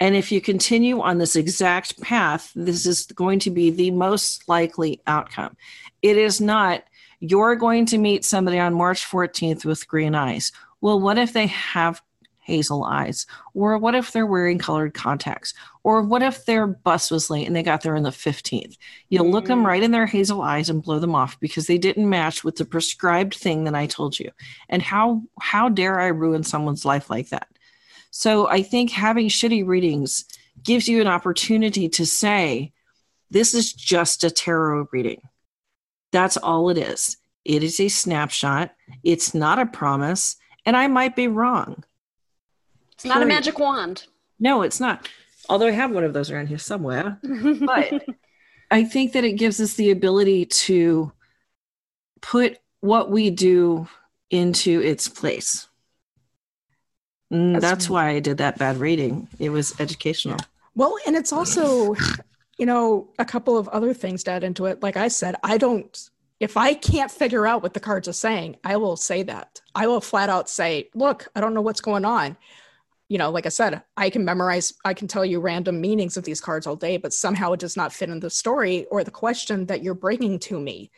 and 0.00 0.14
if 0.14 0.30
you 0.30 0.40
continue 0.40 1.00
on 1.00 1.18
this 1.18 1.34
exact 1.34 2.00
path, 2.00 2.52
this 2.54 2.86
is 2.86 3.06
going 3.06 3.40
to 3.40 3.50
be 3.50 3.70
the 3.70 3.90
most 3.90 4.48
likely 4.48 5.00
outcome. 5.06 5.56
It 6.02 6.16
is 6.16 6.40
not 6.40 6.84
you're 7.20 7.56
going 7.56 7.86
to 7.86 7.98
meet 7.98 8.24
somebody 8.24 8.60
on 8.60 8.74
March 8.74 9.04
14th 9.04 9.64
with 9.64 9.88
green 9.88 10.14
eyes. 10.14 10.52
Well, 10.80 11.00
what 11.00 11.18
if 11.18 11.32
they 11.32 11.48
have 11.48 12.00
hazel 12.48 12.82
eyes? 12.82 13.26
Or 13.54 13.78
what 13.78 13.94
if 13.94 14.10
they're 14.10 14.26
wearing 14.26 14.58
colored 14.58 14.94
contacts? 14.94 15.54
Or 15.84 16.02
what 16.02 16.22
if 16.22 16.44
their 16.44 16.66
bus 16.66 17.10
was 17.10 17.30
late 17.30 17.46
and 17.46 17.54
they 17.54 17.62
got 17.62 17.82
there 17.82 17.96
on 17.96 18.02
the 18.02 18.10
15th? 18.10 18.76
You'll 19.08 19.24
mm-hmm. 19.24 19.32
look 19.32 19.46
them 19.46 19.62
mm. 19.62 19.66
right 19.66 19.82
in 19.82 19.92
their 19.92 20.06
hazel 20.06 20.42
eyes 20.42 20.68
and 20.68 20.82
blow 20.82 20.98
them 20.98 21.14
off 21.14 21.38
because 21.38 21.66
they 21.66 21.78
didn't 21.78 22.08
match 22.08 22.42
with 22.42 22.56
the 22.56 22.64
prescribed 22.64 23.34
thing 23.34 23.64
that 23.64 23.74
I 23.74 23.86
told 23.86 24.18
you. 24.18 24.30
And 24.68 24.82
how 24.82 25.22
how 25.40 25.68
dare 25.68 26.00
I 26.00 26.08
ruin 26.08 26.42
someone's 26.42 26.84
life 26.84 27.08
like 27.08 27.28
that? 27.28 27.48
So 28.10 28.48
I 28.48 28.62
think 28.62 28.90
having 28.90 29.28
shitty 29.28 29.66
readings 29.66 30.24
gives 30.62 30.88
you 30.88 31.00
an 31.00 31.06
opportunity 31.06 31.88
to 31.90 32.06
say, 32.06 32.72
this 33.30 33.54
is 33.54 33.72
just 33.72 34.24
a 34.24 34.30
tarot 34.30 34.88
reading. 34.90 35.20
That's 36.10 36.36
all 36.36 36.70
it 36.70 36.78
is. 36.78 37.18
It 37.44 37.62
is 37.62 37.80
a 37.80 37.88
snapshot. 37.88 38.74
It's 39.02 39.34
not 39.34 39.58
a 39.58 39.66
promise. 39.66 40.36
And 40.64 40.76
I 40.76 40.86
might 40.86 41.16
be 41.16 41.28
wrong. 41.28 41.84
It's 42.98 43.04
not 43.04 43.22
a 43.22 43.26
magic 43.26 43.60
wand. 43.60 44.08
No, 44.40 44.62
it's 44.62 44.80
not. 44.80 45.08
Although 45.48 45.68
I 45.68 45.70
have 45.70 45.92
one 45.92 46.02
of 46.02 46.12
those 46.12 46.32
around 46.32 46.48
here 46.48 46.58
somewhere. 46.58 47.20
but 47.60 48.04
I 48.72 48.82
think 48.82 49.12
that 49.12 49.22
it 49.22 49.34
gives 49.34 49.60
us 49.60 49.74
the 49.74 49.92
ability 49.92 50.46
to 50.46 51.12
put 52.20 52.58
what 52.80 53.08
we 53.08 53.30
do 53.30 53.86
into 54.30 54.80
its 54.80 55.06
place. 55.08 55.68
Mm, 57.32 57.52
that's, 57.52 57.64
that's 57.64 57.88
why 57.88 58.08
I 58.08 58.18
did 58.18 58.38
that 58.38 58.58
bad 58.58 58.78
reading. 58.78 59.28
It 59.38 59.50
was 59.50 59.78
educational. 59.78 60.38
Well, 60.74 60.96
and 61.06 61.14
it's 61.14 61.32
also, 61.32 61.94
you 62.58 62.66
know, 62.66 63.10
a 63.20 63.24
couple 63.24 63.56
of 63.56 63.68
other 63.68 63.94
things 63.94 64.24
to 64.24 64.32
add 64.32 64.42
into 64.42 64.66
it. 64.66 64.82
Like 64.82 64.96
I 64.96 65.06
said, 65.06 65.36
I 65.44 65.56
don't, 65.56 66.10
if 66.40 66.56
I 66.56 66.74
can't 66.74 67.12
figure 67.12 67.46
out 67.46 67.62
what 67.62 67.74
the 67.74 67.80
cards 67.80 68.08
are 68.08 68.12
saying, 68.12 68.56
I 68.64 68.76
will 68.76 68.96
say 68.96 69.22
that. 69.22 69.60
I 69.76 69.86
will 69.86 70.00
flat 70.00 70.30
out 70.30 70.50
say, 70.50 70.88
look, 70.96 71.28
I 71.36 71.40
don't 71.40 71.54
know 71.54 71.62
what's 71.62 71.80
going 71.80 72.04
on 72.04 72.36
you 73.08 73.16
know, 73.16 73.30
like 73.30 73.46
I 73.46 73.50
said, 73.50 73.82
I 73.96 74.10
can 74.10 74.24
memorize, 74.24 74.74
I 74.84 74.94
can 74.94 75.08
tell 75.08 75.24
you 75.24 75.40
random 75.40 75.80
meanings 75.80 76.16
of 76.16 76.24
these 76.24 76.40
cards 76.40 76.66
all 76.66 76.76
day, 76.76 76.98
but 76.98 77.12
somehow 77.12 77.52
it 77.52 77.60
does 77.60 77.76
not 77.76 77.92
fit 77.92 78.10
in 78.10 78.20
the 78.20 78.30
story 78.30 78.84
or 78.90 79.02
the 79.02 79.10
question 79.10 79.66
that 79.66 79.82
you're 79.82 79.94
bringing 79.94 80.38
to 80.40 80.60
me. 80.60 80.90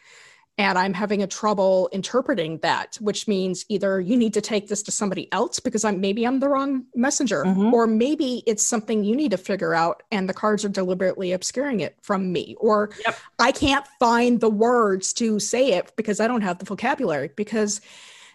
And 0.59 0.77
I'm 0.77 0.92
having 0.92 1.23
a 1.23 1.27
trouble 1.27 1.88
interpreting 1.90 2.59
that, 2.59 2.99
which 3.01 3.27
means 3.27 3.64
either 3.70 3.99
you 3.99 4.14
need 4.14 4.35
to 4.35 4.42
take 4.42 4.68
this 4.68 4.83
to 4.83 4.90
somebody 4.90 5.33
else 5.33 5.59
because 5.59 5.87
I'm 5.87 6.01
maybe 6.01 6.27
I'm 6.27 6.40
the 6.40 6.51
wrong 6.51 6.85
messenger, 6.94 7.44
mm-hmm. 7.44 7.73
or 7.73 7.87
maybe 7.87 8.42
it's 8.46 8.66
something 8.66 9.03
you 9.03 9.16
need 9.16 9.31
to 9.31 9.38
figure 9.38 9.75
out 9.75 10.03
and 10.11 10.29
the 10.29 10.35
cards 10.35 10.62
are 10.64 10.68
deliberately 10.68 11.33
obscuring 11.33 11.81
it 11.81 11.96
from 12.03 12.31
me, 12.31 12.57
or 12.59 12.90
yep. 13.07 13.16
I 13.38 13.53
can't 13.53 13.87
find 13.99 14.40
the 14.40 14.51
words 14.51 15.14
to 15.14 15.38
say 15.38 15.73
it 15.73 15.92
because 15.96 16.20
I 16.20 16.27
don't 16.27 16.42
have 16.42 16.59
the 16.59 16.66
vocabulary. 16.66 17.31
Because 17.37 17.81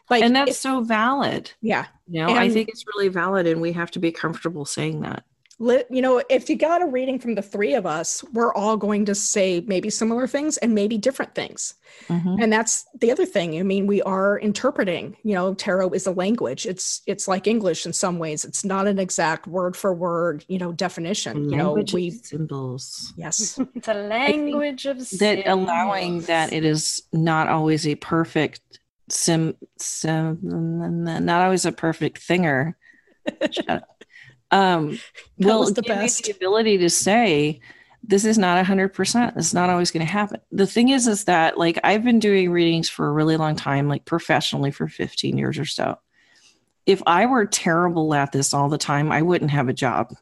like, 0.10 0.24
and 0.24 0.36
that's 0.36 0.58
so 0.58 0.82
valid. 0.82 1.52
Yeah. 1.62 1.86
You 2.08 2.22
know, 2.22 2.30
and 2.30 2.40
I 2.40 2.50
think 2.50 2.70
it's 2.70 2.86
really 2.96 3.08
valid 3.08 3.48
and 3.48 3.62
we 3.62 3.72
have 3.74 3.92
to 3.92 4.00
be 4.00 4.12
comfortable 4.12 4.66
saying 4.66 5.02
that. 5.02 5.26
You 5.58 6.02
know, 6.02 6.22
if 6.30 6.50
you 6.50 6.58
got 6.58 6.82
a 6.82 6.86
reading 6.86 7.18
from 7.18 7.36
the 7.36 7.42
three 7.42 7.76
of 7.76 7.86
us, 7.86 8.24
we're 8.34 8.54
all 8.54 8.76
going 8.76 9.06
to 9.06 9.16
say 9.16 9.64
maybe 9.66 9.90
similar 9.90 10.28
things 10.28 10.58
and 10.58 10.76
maybe 10.76 10.98
different 10.98 11.34
things. 11.34 11.76
Mm-hmm. 12.10 12.42
And 12.42 12.52
that's 12.52 12.86
the 13.00 13.10
other 13.10 13.26
thing. 13.26 13.58
I 13.58 13.64
mean, 13.64 13.88
we 13.88 14.02
are 14.02 14.38
interpreting, 14.38 15.16
you 15.24 15.34
know, 15.34 15.54
tarot 15.54 15.92
is 15.92 16.08
a 16.08 16.12
language. 16.12 16.66
It's 16.66 17.02
it's 17.08 17.26
like 17.30 17.48
English 17.48 17.86
in 17.86 17.94
some 17.94 18.20
ways. 18.20 18.44
It's 18.44 18.66
not 18.66 18.86
an 18.86 19.00
exact 19.00 19.48
word 19.48 19.78
for 19.78 19.94
word, 19.94 20.44
you 20.50 20.58
know, 20.58 20.74
definition. 20.74 21.50
Language 21.50 21.94
you 21.94 22.00
know, 22.00 22.04
we 22.04 22.12
symbols. 22.12 23.14
Yes. 23.16 23.58
it's 23.76 23.88
a 23.88 23.94
language 23.94 24.86
of 24.86 25.02
symbols. 25.02 25.20
that 25.20 25.48
allowing 25.50 26.20
that 26.22 26.52
it 26.52 26.66
is 26.66 27.02
not 27.14 27.48
always 27.48 27.88
a 27.88 27.96
perfect 27.96 28.80
sim, 29.10 29.56
sim 29.78 30.40
not 30.42 31.42
always 31.42 31.66
a 31.66 31.72
perfect 31.72 32.20
thinger. 32.20 32.74
um, 34.52 35.00
will 35.38 35.72
the 35.72 35.82
best. 35.82 36.24
the 36.24 36.32
ability 36.32 36.78
to 36.78 36.90
say 36.90 37.60
this 38.08 38.26
is 38.26 38.38
not 38.38 38.64
100% 38.64 39.38
it's 39.38 39.54
not 39.54 39.70
always 39.70 39.92
going 39.92 40.06
to 40.06 40.12
happen 40.12 40.40
the 40.52 40.68
thing 40.68 40.90
is 40.90 41.08
is 41.08 41.24
that 41.26 41.58
like 41.58 41.80
i've 41.84 42.04
been 42.04 42.20
doing 42.20 42.52
readings 42.52 42.88
for 42.88 43.08
a 43.08 43.12
really 43.12 43.38
long 43.38 43.56
time 43.56 43.88
like 43.88 44.06
professionally 44.06 44.72
for 44.72 44.88
15 44.88 45.38
years 45.38 45.58
or 45.58 45.66
so 45.66 45.98
if 46.86 47.02
i 47.08 47.26
were 47.26 47.46
terrible 47.46 48.14
at 48.14 48.32
this 48.32 48.54
all 48.54 48.70
the 48.70 48.78
time 48.78 49.12
i 49.12 49.22
wouldn't 49.22 49.52
have 49.52 49.70
a 49.70 49.74
job 49.74 50.14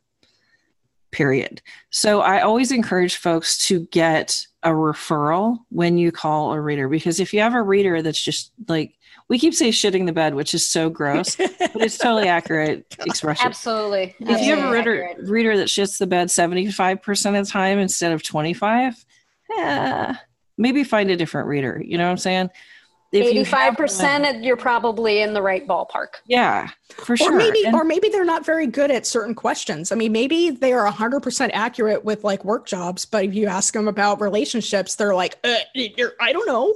period 1.13 1.61
so 1.89 2.21
i 2.21 2.41
always 2.41 2.71
encourage 2.71 3.15
folks 3.15 3.57
to 3.57 3.85
get 3.87 4.45
a 4.63 4.69
referral 4.69 5.59
when 5.69 5.97
you 5.97 6.11
call 6.11 6.51
a 6.53 6.59
reader 6.59 6.89
because 6.89 7.19
if 7.19 7.33
you 7.33 7.39
have 7.39 7.53
a 7.53 7.61
reader 7.61 8.01
that's 8.01 8.21
just 8.21 8.51
like 8.67 8.95
we 9.29 9.39
keep 9.39 9.53
saying 9.53 9.71
shitting 9.71 10.05
the 10.05 10.13
bed, 10.13 10.35
which 10.35 10.53
is 10.53 10.69
so 10.69 10.89
gross, 10.89 11.35
but 11.35 11.75
it's 11.75 11.97
totally 11.97 12.27
accurate 12.27 12.85
expression. 13.05 13.47
Absolutely. 13.47 14.15
If 14.19 14.41
you 14.41 14.55
have 14.55 14.69
a 14.69 14.71
reader, 14.71 15.09
reader 15.23 15.57
that 15.57 15.67
shits 15.67 15.97
the 15.97 16.07
bed 16.07 16.27
75% 16.27 17.39
of 17.39 17.45
the 17.45 17.51
time 17.51 17.79
instead 17.79 18.11
of 18.11 18.21
25, 18.21 19.05
yeah, 19.57 20.17
maybe 20.57 20.83
find 20.83 21.09
a 21.09 21.15
different 21.15 21.47
reader. 21.47 21.81
You 21.83 21.97
know 21.97 22.05
what 22.05 22.11
I'm 22.11 22.17
saying? 22.17 22.49
If 23.13 23.23
you 23.25 23.29
Eighty-five 23.41 23.59
have 23.61 23.67
one- 23.73 23.75
percent, 23.75 24.43
you're 24.43 24.57
probably 24.57 25.21
in 25.21 25.33
the 25.33 25.41
right 25.41 25.65
ballpark. 25.67 26.15
yeah, 26.25 26.69
for 26.89 27.15
sure. 27.15 27.31
Or 27.31 27.35
maybe, 27.37 27.63
And- 27.65 27.75
or 27.75 27.83
maybe 27.83 28.09
they're 28.09 28.25
not 28.25 28.45
very 28.45 28.67
good 28.67 28.89
at 28.91 29.05
certain 29.05 29.35
questions. 29.35 29.91
I 29.91 29.95
mean, 29.95 30.11
maybe 30.11 30.49
they 30.49 30.73
are 30.73 30.85
hundred 30.87 31.21
percent 31.21 31.51
accurate 31.55 32.03
with 32.03 32.23
like 32.23 32.43
work 32.43 32.65
jobs, 32.65 33.05
but 33.05 33.23
if 33.25 33.33
you 33.35 33.47
ask 33.47 33.73
them 33.73 33.87
about 33.87 34.19
relationships, 34.19 34.95
they're 34.95 35.15
like, 35.15 35.37
uh, 35.43 35.55
I 36.19 36.33
don't 36.33 36.47
know. 36.47 36.73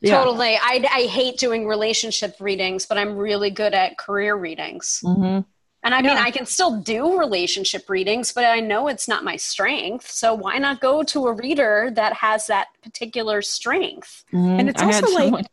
yeah. 0.00 0.16
Totally. 0.16 0.56
I, 0.56 0.84
I 0.90 1.02
hate 1.06 1.36
doing 1.38 1.66
relationship 1.66 2.36
readings, 2.40 2.86
but 2.86 2.96
I'm 2.96 3.16
really 3.16 3.50
good 3.50 3.74
at 3.74 3.98
career 3.98 4.36
readings. 4.36 5.00
Mhm. 5.04 5.44
And 5.82 5.94
I 5.94 6.02
mean, 6.02 6.12
Yeah. 6.12 6.22
I 6.22 6.30
can 6.30 6.44
still 6.46 6.76
do 6.80 7.18
relationship 7.18 7.88
readings, 7.88 8.32
but 8.32 8.44
I 8.44 8.60
know 8.60 8.88
it's 8.88 9.08
not 9.08 9.24
my 9.24 9.36
strength. 9.36 10.10
So 10.10 10.34
why 10.34 10.58
not 10.58 10.80
go 10.80 11.02
to 11.02 11.26
a 11.26 11.32
reader 11.32 11.90
that 11.94 12.12
has 12.14 12.46
that 12.48 12.68
particular 12.82 13.40
strength? 13.40 14.24
Mhm. 14.32 14.58
And 14.60 14.68
it's 14.68 14.82
I 14.82 14.86
also 14.86 15.06
like- 15.06 15.22
someone 15.24 15.44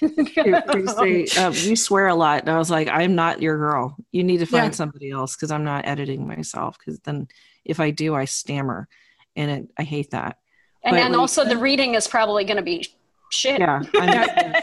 who- 0.00 0.08
who 0.08 1.24
um, 1.38 1.52
"You 1.54 1.76
swear 1.76 2.08
a 2.08 2.14
lot," 2.14 2.40
and 2.40 2.50
I 2.50 2.58
was 2.58 2.70
like, 2.70 2.88
"I'm 2.88 3.14
not 3.14 3.40
your 3.42 3.56
girl. 3.56 3.96
You 4.12 4.24
need 4.24 4.38
to 4.38 4.46
find 4.46 4.66
Yeah. 4.66 4.70
somebody 4.76 5.10
else 5.10 5.34
because 5.36 5.50
I'm 5.50 5.64
not 5.64 5.86
editing 5.86 6.26
myself. 6.26 6.76
Because 6.78 7.00
then, 7.00 7.28
if 7.64 7.80
I 7.80 7.90
do, 7.90 8.14
I 8.14 8.24
stammer, 8.26 8.88
and 9.36 9.50
it, 9.50 9.68
I 9.78 9.82
hate 9.84 10.10
that. 10.10 10.38
and 10.82 10.92
But 10.94 11.00
and 11.02 11.12
like- 11.14 11.20
also, 11.20 11.44
the 11.44 11.56
reading 11.56 11.94
is 11.94 12.06
probably 12.08 12.44
going 12.44 12.56
to 12.58 12.62
be 12.62 12.86
shit. 13.30 13.58
Yeah, 13.60 13.80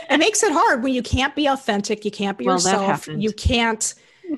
It 0.09 0.17
makes 0.19 0.43
it 0.43 0.51
hard 0.53 0.83
when 0.83 0.93
you 0.93 1.01
can't 1.03 1.35
be 1.35 1.47
authentic, 1.47 2.05
you 2.05 2.11
can't 2.11 2.37
be 2.37 2.45
Well, 2.45 2.55
yourself, 2.55 2.85
happened. 2.85 3.21
you 3.23 3.31
can't, 3.33 3.93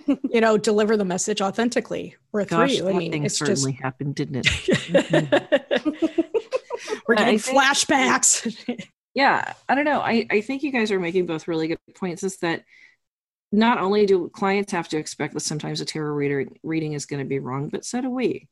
you 0.07 0.41
know, 0.41 0.57
deliver 0.57 0.97
the 0.97 1.05
message 1.05 1.39
authentically 1.41 2.15
or 2.31 2.43
through 2.45 2.57
gosh, 2.57 2.71
you. 2.77 2.87
I 2.87 2.93
that 2.93 2.97
mean, 2.97 3.11
thing 3.11 3.25
it's 3.25 3.37
certainly 3.37 3.73
just 3.73 3.83
happened, 3.83 4.15
didn't 4.15 4.45
it? 4.47 5.63
we're 7.07 7.15
getting 7.15 7.37
think- 7.39 7.57
flashbacks. 7.57 8.87
yeah 9.13 9.53
i 9.69 9.75
don't 9.75 9.85
know. 9.85 10.01
I, 10.01 10.25
I 10.29 10.41
think 10.41 10.63
you 10.63 10.71
guys 10.71 10.91
are 10.91 10.99
making 10.99 11.25
both 11.25 11.47
really 11.47 11.67
good 11.67 11.79
points 11.95 12.23
is 12.23 12.37
that 12.37 12.63
not 13.51 13.77
only 13.77 14.05
do 14.05 14.29
clients 14.29 14.71
have 14.71 14.89
to 14.89 14.97
expect 14.97 15.33
that 15.33 15.41
sometimes 15.41 15.79
a 15.81 15.85
tarot 15.85 16.13
reader 16.13 16.45
reading 16.63 16.93
is 16.93 17.05
going 17.05 17.19
to 17.19 17.29
be 17.29 17.39
wrong 17.39 17.69
but 17.69 17.85
so 17.85 18.01
do 18.01 18.09
we 18.09 18.47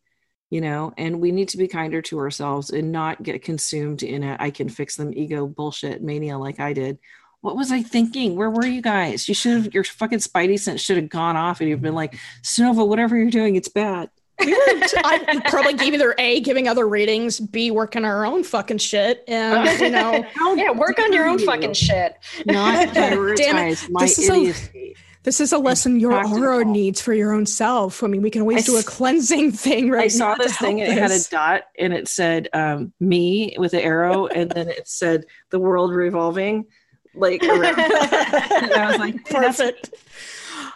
you 0.52 0.62
know? 0.62 0.94
And 0.98 1.20
we 1.22 1.32
need 1.32 1.48
to 1.50 1.58
be 1.58 1.68
kinder 1.68 2.02
to 2.04 2.20
ourselves 2.20 2.70
and 2.70 2.92
not 2.92 3.24
get 3.24 3.42
consumed 3.42 4.04
in 4.04 4.22
a 4.24 4.38
i 4.40 4.52
can 4.52 4.70
fix 4.70 4.98
them 4.98 5.14
ego 5.16 5.48
bullshit 5.48 6.04
mania 6.04 6.38
like 6.38 6.60
i 6.60 6.74
did. 6.74 7.00
What 7.40 7.56
was 7.56 7.72
i 7.72 7.82
thinking? 7.82 8.36
Where 8.36 8.52
were 8.52 8.66
you 8.66 8.82
guys? 8.82 9.28
You 9.28 9.34
should 9.34 9.64
have 9.64 9.74
your 9.74 9.84
fucking 9.84 10.20
spidey 10.20 10.60
sense 10.60 10.82
should 10.82 10.98
have 10.98 11.10
gone 11.10 11.38
off 11.38 11.62
and 11.62 11.70
you've 11.70 11.82
been 11.82 11.96
like 11.96 12.16
Cynova 12.44 12.88
whatever 12.88 13.18
you're 13.18 13.32
doing 13.32 13.56
it's 13.56 13.70
bad 13.70 14.12
we 14.46 14.54
were 14.54 14.88
I 15.04 15.42
probably 15.50 15.74
gave 15.74 15.94
either 15.94 16.14
A, 16.18 16.40
giving 16.42 16.68
other 16.68 16.88
readings, 16.88 17.40
B, 17.40 17.72
working 17.72 18.06
our 18.06 18.26
own 18.26 18.44
fucking 18.44 18.80
shit. 18.80 19.24
And 19.28 19.80
you 19.80 19.90
know, 19.90 20.26
Yeah, 20.56 20.72
work 20.72 21.00
on 21.00 21.14
your 21.14 21.28
own 21.28 21.38
dare 21.38 21.46
fucking 21.46 21.74
shit. 21.74 22.16
not 22.46 22.94
Damn 22.94 23.14
it. 23.14 23.18
prioritize 23.38 23.90
my 23.90 24.02
This 24.02 24.20
is 24.20 24.30
a- 24.30 24.34
idiocy 24.34 24.96
this 25.24 25.40
is 25.40 25.54
a 25.54 25.60
lesson 25.60 26.00
your 26.00 26.14
practical. 26.14 26.44
aura 26.44 26.66
needs 26.66 27.00
for 27.00 27.14
your 27.14 27.32
own 27.32 27.46
self. 27.46 28.04
I 28.04 28.08
mean, 28.08 28.24
we 28.24 28.32
can 28.32 28.42
always 28.42 28.64
I 28.64 28.72
do 28.72 28.76
a 28.78 28.80
s- 28.80 28.86
cleansing 28.86 29.52
thing, 29.52 29.92
right? 29.92 30.06
I 30.06 30.08
saw 30.08 30.34
this 30.34 30.58
thing 30.58 30.80
help 30.80 30.90
and 30.90 30.98
it 30.98 31.02
had 31.04 31.12
a 31.12 31.24
dot 31.30 31.62
and 31.78 31.94
it 31.94 32.08
said 32.08 32.50
um, 32.54 32.92
me 33.00 33.56
with 33.60 33.74
an 33.76 33.82
arrow 33.82 34.26
and 34.26 34.50
then 34.50 34.68
it 34.68 34.88
said 34.88 35.26
the 35.52 35.60
world 35.60 35.92
revolving 35.94 36.66
like 37.14 37.44
around. 37.44 37.66
and 37.80 38.74
I 38.74 38.88
was 38.90 38.98
like, 38.98 39.14
"Hey, 39.28 39.34
that's- 39.42 39.58
Perfect. 39.58 39.94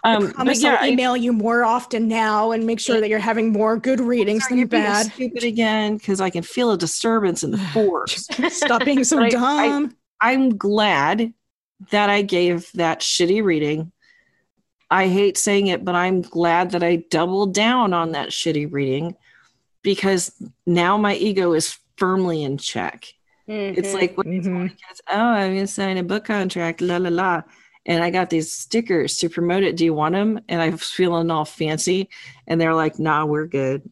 Um, 0.06 0.28
but 0.28 0.36
Promise 0.36 0.64
yeah, 0.64 0.76
I'll 0.76 0.86
I- 0.86 0.90
email 0.90 1.18
you 1.18 1.34
more 1.34 1.64
often 1.64 2.08
now 2.08 2.52
and 2.52 2.66
make 2.66 2.80
sure 2.80 3.00
that 3.02 3.10
you're 3.10 3.20
having 3.20 3.52
more 3.52 3.76
good 3.78 4.00
readings 4.00 4.46
Are 4.46 4.56
than 4.56 4.68
bad. 4.68 5.08
Stupid 5.12 5.44
again 5.44 5.98
because 5.98 6.22
I 6.22 6.30
can 6.30 6.44
feel 6.44 6.72
a 6.72 6.78
disturbance 6.78 7.44
in 7.44 7.52
the 7.52 7.58
force. 7.74 8.28
Stop 8.50 8.86
being 8.86 9.04
so 9.04 9.18
But 9.18 9.34
I- 9.36 9.38
I- 9.66 9.68
dumb. 9.68 9.96
I'm 10.22 10.58
glad 10.58 11.34
that 11.92 12.10
I 12.10 12.22
gave 12.22 12.72
that 12.74 13.02
shitty 13.02 13.44
reading. 13.44 13.92
I 14.90 15.08
hate 15.08 15.38
saying 15.38 15.68
it, 15.68 15.84
but 15.84 15.96
I'm 15.96 16.22
glad 16.22 16.72
that 16.72 16.84
I 16.84 16.98
doubled 17.10 17.54
down 17.54 17.92
on 17.94 18.12
that 18.12 18.30
shitty 18.30 18.72
reading 18.72 19.16
because 19.82 20.32
now 20.66 20.98
my 20.98 21.16
ego 21.16 21.54
is 21.54 21.78
firmly 21.98 22.44
in 22.44 22.58
check. 22.58 23.08
It's 23.48 23.90
Mhm. 23.90 23.94
like 23.94 24.18
when 24.18 24.28
Mhm. 24.44 24.68
gets, 24.70 25.02
oh, 25.10 25.16
I'm 25.20 25.54
going 25.54 25.60
to 25.62 25.68
sign 25.68 25.98
a 25.98 26.04
book 26.04 26.26
contract, 26.26 26.82
la 26.82 26.98
la 26.98 27.10
la. 27.10 27.42
And 27.86 28.04
I 28.04 28.10
got 28.10 28.30
these 28.32 28.52
stickers 28.52 29.18
to 29.20 29.30
promote 29.30 29.64
it. 29.64 29.76
Do 29.78 29.86
you 29.86 29.94
want 29.94 30.14
them? 30.14 30.40
And 30.50 30.62
I 30.62 30.70
was 30.70 30.90
feeling 30.90 31.30
all 31.30 31.46
fancy. 31.46 32.10
And 32.48 32.60
they're 32.60 32.74
like, 32.74 32.98
nah, 32.98 33.26
we're 33.26 33.46
good. 33.46 33.90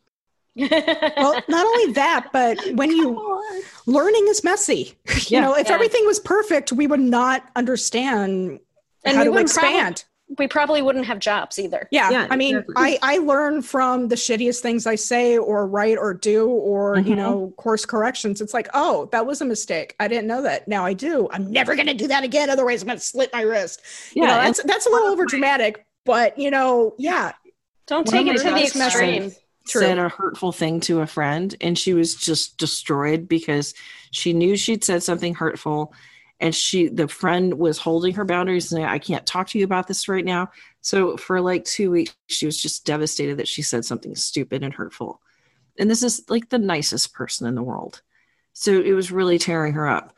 well, 0.56 0.70
not 1.48 1.66
only 1.66 1.94
that, 1.94 2.30
but 2.34 2.58
when 2.74 2.92
you 2.92 3.42
learning 3.86 4.26
is 4.30 4.44
messy. 4.44 4.94
you 5.08 5.22
Yeah. 5.28 5.42
know, 5.42 5.56
if 5.56 5.68
Yeah. 5.68 5.74
everything 5.76 6.06
was 6.06 6.20
perfect, 6.20 6.72
we 6.72 6.88
would 6.88 7.00
not 7.00 7.44
understand 7.56 8.60
And 9.04 9.16
how 9.18 9.22
we 9.22 9.26
to 9.26 9.32
wouldn't 9.32 9.52
probably- 9.52 9.70
expand. 9.78 10.06
We 10.38 10.48
probably 10.48 10.82
wouldn't 10.82 11.06
have 11.06 11.20
jobs 11.20 11.60
either. 11.60 11.88
Yeah, 11.92 12.10
Yeah, 12.10 12.28
I 12.30 12.36
mean, 12.36 12.58
exactly. 12.58 12.76
I 12.78 13.00
I 13.02 13.18
learn 13.20 13.62
from 13.62 14.08
the 14.08 14.16
shittiest 14.16 14.60
things 14.62 14.88
I 14.88 14.96
say 14.96 15.38
or 15.38 15.68
write 15.68 15.98
or 15.98 16.14
do 16.14 16.48
or 16.50 16.98
you 17.00 17.14
Mhm. 17.14 17.18
know 17.18 17.54
course 17.58 17.86
corrections. 17.86 18.42
It's 18.42 18.54
like, 18.54 18.68
oh, 18.74 19.10
that 19.12 19.26
was 19.26 19.42
a 19.42 19.46
mistake. 19.46 19.96
I 20.00 20.08
didn't 20.08 20.28
know 20.28 20.42
that. 20.44 20.68
Now 20.68 20.86
I 20.86 20.94
do. 20.94 21.28
I'm 21.32 21.52
never 21.52 21.76
gonna 21.76 21.94
do 21.94 22.08
that 22.08 22.24
again. 22.24 22.50
Otherwise, 22.50 22.82
I'm 22.82 22.88
gonna 22.88 23.00
slit 23.00 23.30
my 23.34 23.42
wrist. 23.42 23.82
you 24.14 24.22
know, 24.24 24.28
that's 24.30 24.64
that's 24.64 24.86
a 24.86 24.90
little 24.90 25.10
over 25.10 25.26
dramatic, 25.26 25.86
but 26.06 26.38
you 26.38 26.52
know, 26.52 26.96
yeah, 26.98 27.34
Don't 27.88 28.08
take 28.08 28.28
it 28.28 28.38
to 28.38 28.44
my 28.52 28.60
the 28.60 28.64
best 28.64 28.74
friends 28.74 29.26
extreme. 29.26 29.32
True. 29.66 29.82
said 29.82 29.98
a 29.98 30.10
hurtful 30.10 30.52
thing 30.52 30.82
to 30.82 31.00
a 31.02 31.08
friend 31.08 31.56
and 31.62 31.78
she 31.80 31.94
was 31.94 32.16
just 32.16 32.58
destroyed 32.58 33.30
because 33.30 33.74
she 34.12 34.34
knew 34.34 34.58
she'd 34.58 34.84
said 34.84 35.04
something 35.04 35.36
hurtful 35.36 35.94
and 36.40 36.54
she 36.54 36.88
the 36.88 37.08
friend 37.08 37.54
was 37.56 37.78
holding 37.78 38.14
her 38.16 38.26
boundaries 38.26 38.72
and 38.72 38.86
I 38.86 39.00
can't 39.00 39.26
talk 39.26 39.48
to 39.50 39.60
you 39.60 39.66
about 39.66 39.88
this 39.88 40.08
right 40.08 40.26
now. 40.26 40.52
So 40.82 41.18
for 41.18 41.40
like 41.42 41.66
two 41.66 41.92
weeks 41.92 42.16
she 42.28 42.46
was 42.46 42.62
just 42.62 42.86
devastated 42.86 43.38
that 43.38 43.48
she 43.48 43.62
said 43.62 43.86
something 43.86 44.16
stupid 44.16 44.64
and 44.64 44.74
hurtful. 44.74 45.22
And 45.80 45.90
this 45.90 46.04
is 46.04 46.24
like 46.30 46.50
the 46.50 46.60
nicest 46.60 47.14
person 47.14 47.48
in 47.48 47.56
the 47.56 47.64
world. 47.64 48.02
So 48.54 48.80
it 48.80 48.94
was 48.94 49.12
really 49.12 49.40
tearing 49.40 49.74
her 49.74 49.88
up. 49.88 50.16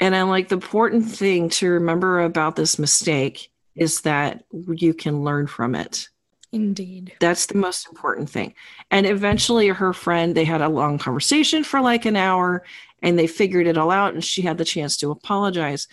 And 0.00 0.16
I'm 0.16 0.28
like, 0.28 0.48
the 0.48 0.56
important 0.56 1.06
thing 1.06 1.48
to 1.50 1.68
remember 1.70 2.20
about 2.20 2.56
this 2.56 2.78
mistake 2.78 3.52
is 3.74 4.00
that 4.02 4.44
you 4.52 4.94
can 4.94 5.22
learn 5.22 5.46
from 5.46 5.74
it. 5.74 6.08
Indeed. 6.54 7.12
That's 7.20 7.46
the 7.46 7.56
most 7.58 7.86
important 7.88 8.30
thing. 8.30 8.54
And 8.90 9.06
eventually, 9.06 9.68
her 9.68 9.92
friend, 9.92 10.34
they 10.34 10.44
had 10.44 10.60
a 10.62 10.68
long 10.68 10.98
conversation 10.98 11.64
for 11.64 11.80
like 11.80 12.04
an 12.04 12.16
hour 12.16 12.64
and 13.02 13.18
they 13.18 13.26
figured 13.26 13.66
it 13.66 13.76
all 13.76 13.90
out, 13.90 14.14
and 14.14 14.24
she 14.24 14.40
had 14.40 14.56
the 14.56 14.64
chance 14.64 14.96
to 14.98 15.10
apologize. 15.10 15.88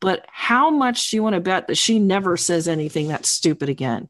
But 0.00 0.26
how 0.30 0.68
much 0.68 1.10
do 1.10 1.16
you 1.16 1.22
want 1.22 1.34
to 1.34 1.40
bet 1.40 1.68
that 1.68 1.76
she 1.78 1.98
never 1.98 2.36
says 2.36 2.68
anything 2.68 3.08
that's 3.08 3.28
stupid 3.30 3.68
again? 3.70 4.08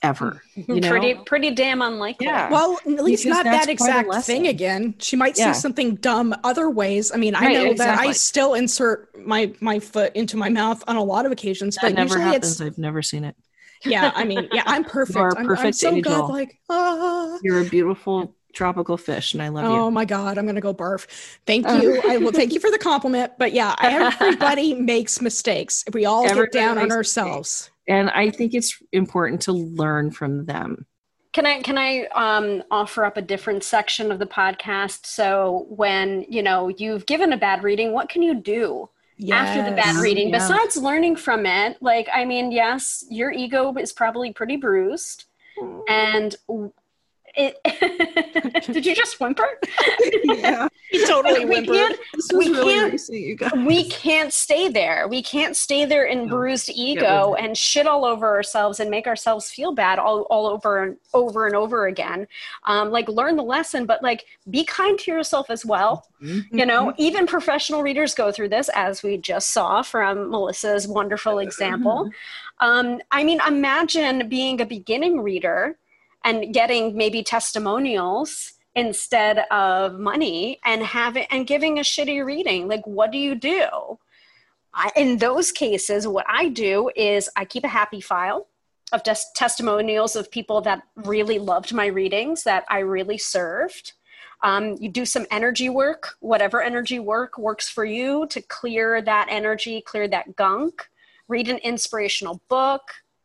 Ever. 0.00 0.42
Mm-hmm. 0.56 0.74
You 0.74 0.80
know? 0.80 0.88
Pretty 0.90 1.14
pretty 1.26 1.50
damn 1.50 1.82
unlikely. 1.82 2.26
Yeah. 2.26 2.50
Well, 2.50 2.78
at 2.86 3.02
least 3.04 3.24
Because 3.24 3.38
not 3.38 3.44
that 3.44 3.64
quite 3.64 3.68
a 3.68 3.72
exact 4.00 4.26
thing 4.26 4.46
again. 4.46 4.94
She 5.00 5.16
might 5.16 5.36
Yeah. 5.36 5.50
say 5.52 5.58
something 5.60 5.96
dumb 5.96 6.36
other 6.44 6.70
ways. 6.70 7.10
I 7.12 7.16
mean, 7.16 7.34
I 7.34 7.46
Right, 7.46 7.52
know 7.52 7.74
that. 7.74 7.98
I 7.98 8.12
still 8.12 8.54
insert 8.54 9.10
my 9.26 9.52
my 9.60 9.80
foot 9.80 10.14
into 10.14 10.36
my 10.36 10.50
mouth 10.50 10.84
on 10.86 10.94
a 10.94 11.02
lot 11.02 11.26
of 11.26 11.32
occasions, 11.32 11.74
That 11.76 11.82
but 11.82 11.94
never 11.94 12.14
usually 12.14 12.22
happens. 12.32 12.52
it's 12.52 12.60
I've 12.60 12.78
never 12.78 13.02
seen 13.02 13.24
it. 13.24 13.34
Yeah. 13.84 14.12
I 14.14 14.24
mean, 14.24 14.48
yeah, 14.52 14.62
I'm 14.66 14.84
perfect. 14.96 15.16
are 15.18 15.28
a 15.30 15.38
I'm, 15.38 15.50
I'm 15.50 15.72
so 15.72 15.90
angel. 15.94 16.26
good. 16.26 16.32
Like, 16.32 16.58
ah. 16.70 17.38
You're 17.42 17.60
a 17.60 17.64
beautiful 17.64 18.34
tropical 18.54 18.96
fish, 18.96 19.34
and 19.34 19.42
I 19.42 19.48
love 19.48 19.64
Oh 19.64 19.74
you. 19.74 19.80
Oh 19.82 19.90
my 19.90 20.04
god, 20.04 20.38
I'm 20.38 20.46
gonna 20.46 20.60
go 20.60 20.74
barf. 20.74 21.06
Thank 21.46 21.66
Oh. 21.68 21.80
you. 21.80 22.00
I 22.08 22.16
will 22.16 22.32
thank 22.32 22.52
you 22.52 22.60
for 22.60 22.70
the 22.70 22.78
compliment. 22.90 23.32
But 23.38 23.52
yeah, 23.52 23.74
everybody 23.80 24.74
makes 24.94 25.20
mistakes. 25.20 25.84
We 25.92 26.06
all 26.06 26.24
Everybody 26.24 26.50
get 26.52 26.58
down 26.58 26.78
on 26.78 26.84
makes 26.84 26.94
ourselves. 26.96 27.70
And 27.86 28.10
I 28.10 28.30
think 28.30 28.54
it's 28.54 28.80
important 28.92 29.40
to 29.42 29.52
learn 29.52 30.10
from 30.10 30.44
them. 30.44 30.86
Can 31.32 31.46
I 31.46 31.60
can 31.62 31.78
I 31.78 32.06
um, 32.14 32.62
offer 32.70 33.04
up 33.04 33.16
a 33.16 33.22
different 33.22 33.62
section 33.62 34.10
of 34.10 34.18
the 34.18 34.26
podcast? 34.26 35.06
So 35.06 35.66
when 35.68 36.24
you 36.28 36.42
know 36.42 36.68
you've 36.68 37.06
given 37.06 37.32
a 37.32 37.36
bad 37.36 37.62
reading, 37.62 37.92
what 37.92 38.08
can 38.08 38.22
you 38.22 38.34
do 38.34 38.88
after 39.32 39.68
the 39.68 39.76
bad 39.76 39.96
reading 39.96 40.28
Yeah. 40.28 40.38
besides 40.38 40.76
learning 40.76 41.16
from 41.16 41.46
it? 41.46 41.76
Like, 41.80 42.08
I 42.12 42.24
mean, 42.24 42.52
yes, 42.52 43.04
your 43.10 43.32
ego 43.32 43.74
is 43.74 43.92
probably 43.92 44.32
pretty 44.32 44.56
bruised, 44.56 45.24
mm. 45.60 45.82
and 45.88 46.36
it. 47.38 48.66
did 48.72 48.84
you 48.84 48.94
just 48.94 49.20
whimper? 49.20 49.46
yeah, 50.24 50.68
He 50.90 51.04
totally 51.06 51.44
we 51.44 51.60
whimpered. 51.60 51.74
can't 51.76 51.98
We 52.34 52.48
really 52.48 52.74
can't- 52.74 52.92
nice 52.92 53.08
you 53.08 53.36
guys. 53.36 53.52
we 53.54 53.88
can't 53.88 54.32
stay 54.32 54.68
there. 54.68 55.06
We 55.08 55.22
can't 55.22 55.56
stay 55.56 55.84
there 55.84 56.04
in 56.06 56.28
bruised 56.28 56.70
ego 56.74 57.34
and 57.34 57.56
shit 57.56 57.86
all 57.86 58.04
over 58.04 58.26
ourselves 58.26 58.80
and 58.80 58.90
make 58.90 59.06
ourselves 59.06 59.50
feel 59.50 59.72
bad 59.72 59.98
all, 59.98 60.22
all 60.30 60.46
over 60.46 60.82
and 60.82 60.96
over 61.14 61.46
and 61.46 61.54
over 61.54 61.86
again. 61.86 62.26
Um, 62.64 62.90
like 62.90 63.08
learn 63.08 63.36
the 63.36 63.42
lesson, 63.42 63.86
but 63.86 64.02
like 64.02 64.24
be 64.50 64.64
kind 64.64 64.98
to 65.00 65.10
yourself 65.10 65.50
as 65.50 65.64
well. 65.64 66.06
Mhm. 66.22 66.44
You 66.50 66.66
know, 66.66 66.92
even 66.98 67.26
professional 67.26 67.82
readers 67.82 68.14
go 68.14 68.32
through 68.32 68.48
this, 68.48 68.68
as 68.74 69.02
we 69.02 69.16
just 69.18 69.52
saw 69.52 69.82
from 69.82 70.30
Melissa's 70.30 70.88
wonderful 70.88 71.38
example. 71.46 72.10
Um, 72.60 73.00
I 73.12 73.22
mean, 73.22 73.40
imagine 73.46 74.28
being 74.28 74.60
a 74.60 74.66
beginning 74.66 75.20
reader 75.20 75.76
and 76.28 76.52
getting 76.52 76.94
maybe 76.94 77.22
testimonials 77.22 78.52
instead 78.74 79.46
of 79.50 79.98
money 79.98 80.60
and 80.62 80.82
having 80.82 81.24
and 81.30 81.46
giving 81.46 81.78
a 81.78 81.82
shitty 81.82 82.22
reading. 82.22 82.68
Like, 82.68 82.86
what 82.86 83.10
do 83.10 83.18
you 83.18 83.34
do? 83.34 83.98
I, 84.74 84.90
in 84.94 85.16
those 85.16 85.50
cases, 85.50 86.06
what 86.06 86.26
I 86.28 86.50
do 86.50 86.90
is 86.94 87.30
I 87.34 87.46
keep 87.46 87.64
a 87.64 87.68
happy 87.68 88.02
file 88.02 88.46
of 88.92 89.04
just 89.04 89.34
testimonials 89.36 90.16
of 90.16 90.30
people 90.30 90.60
that 90.62 90.82
really 90.96 91.38
loved 91.38 91.72
my 91.72 91.86
readings, 91.86 92.44
that 92.44 92.64
I 92.68 92.80
really 92.80 93.18
served. 93.18 93.94
Um, 94.42 94.76
you 94.78 94.90
do 94.90 95.06
some 95.06 95.26
energy 95.30 95.70
work, 95.70 96.14
whatever 96.20 96.60
energy 96.60 96.98
work 96.98 97.38
works 97.38 97.70
for 97.70 97.86
you 97.86 98.26
to 98.28 98.42
clear 98.42 99.00
that 99.00 99.28
energy, 99.30 99.80
clear 99.80 100.06
that 100.08 100.36
gunk. 100.36 100.88
Read 101.26 101.48
an 101.48 101.58
inspirational 101.58 102.42
book, 102.48 102.82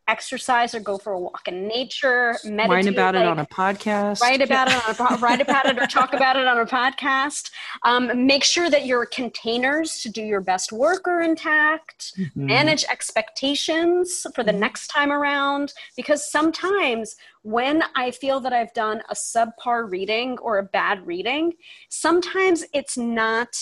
exercise 0.08 0.74
or 0.74 0.80
go 0.80 0.98
for 0.98 1.12
a 1.12 1.18
walk 1.18 1.48
in 1.48 1.66
nature, 1.66 2.36
meditate. 2.44 2.70
Write 2.70 2.86
about 2.86 3.14
like, 3.14 3.22
it 3.22 3.26
on 3.26 3.38
a 3.38 3.46
podcast. 3.46 4.20
Write 4.20 4.42
about 4.42 4.68
it 4.68 5.00
on 5.00 5.14
a 5.14 5.16
write 5.18 5.40
about 5.40 5.66
it 5.66 5.78
or 5.78 5.86
talk 5.86 6.12
about 6.12 6.36
it 6.36 6.46
on 6.46 6.58
a 6.58 6.66
podcast. 6.66 7.50
Um, 7.84 8.26
make 8.26 8.44
sure 8.44 8.68
that 8.70 8.86
your 8.86 9.06
containers 9.06 10.00
to 10.00 10.10
do 10.10 10.22
your 10.22 10.40
best 10.40 10.72
work 10.72 11.06
are 11.08 11.22
intact. 11.22 12.12
Mm-hmm. 12.18 12.46
Manage 12.46 12.84
expectations 12.84 14.26
for 14.34 14.42
the 14.44 14.50
mm-hmm. 14.50 14.60
next 14.60 14.88
time 14.88 15.10
around 15.10 15.72
because 15.96 16.30
sometimes 16.30 17.16
when 17.42 17.82
I 17.94 18.10
feel 18.10 18.40
that 18.40 18.52
I've 18.52 18.72
done 18.72 19.02
a 19.10 19.14
subpar 19.14 19.90
reading 19.90 20.38
or 20.38 20.58
a 20.58 20.62
bad 20.62 21.06
reading, 21.06 21.52
sometimes 21.88 22.64
it's 22.72 22.96
not 22.96 23.56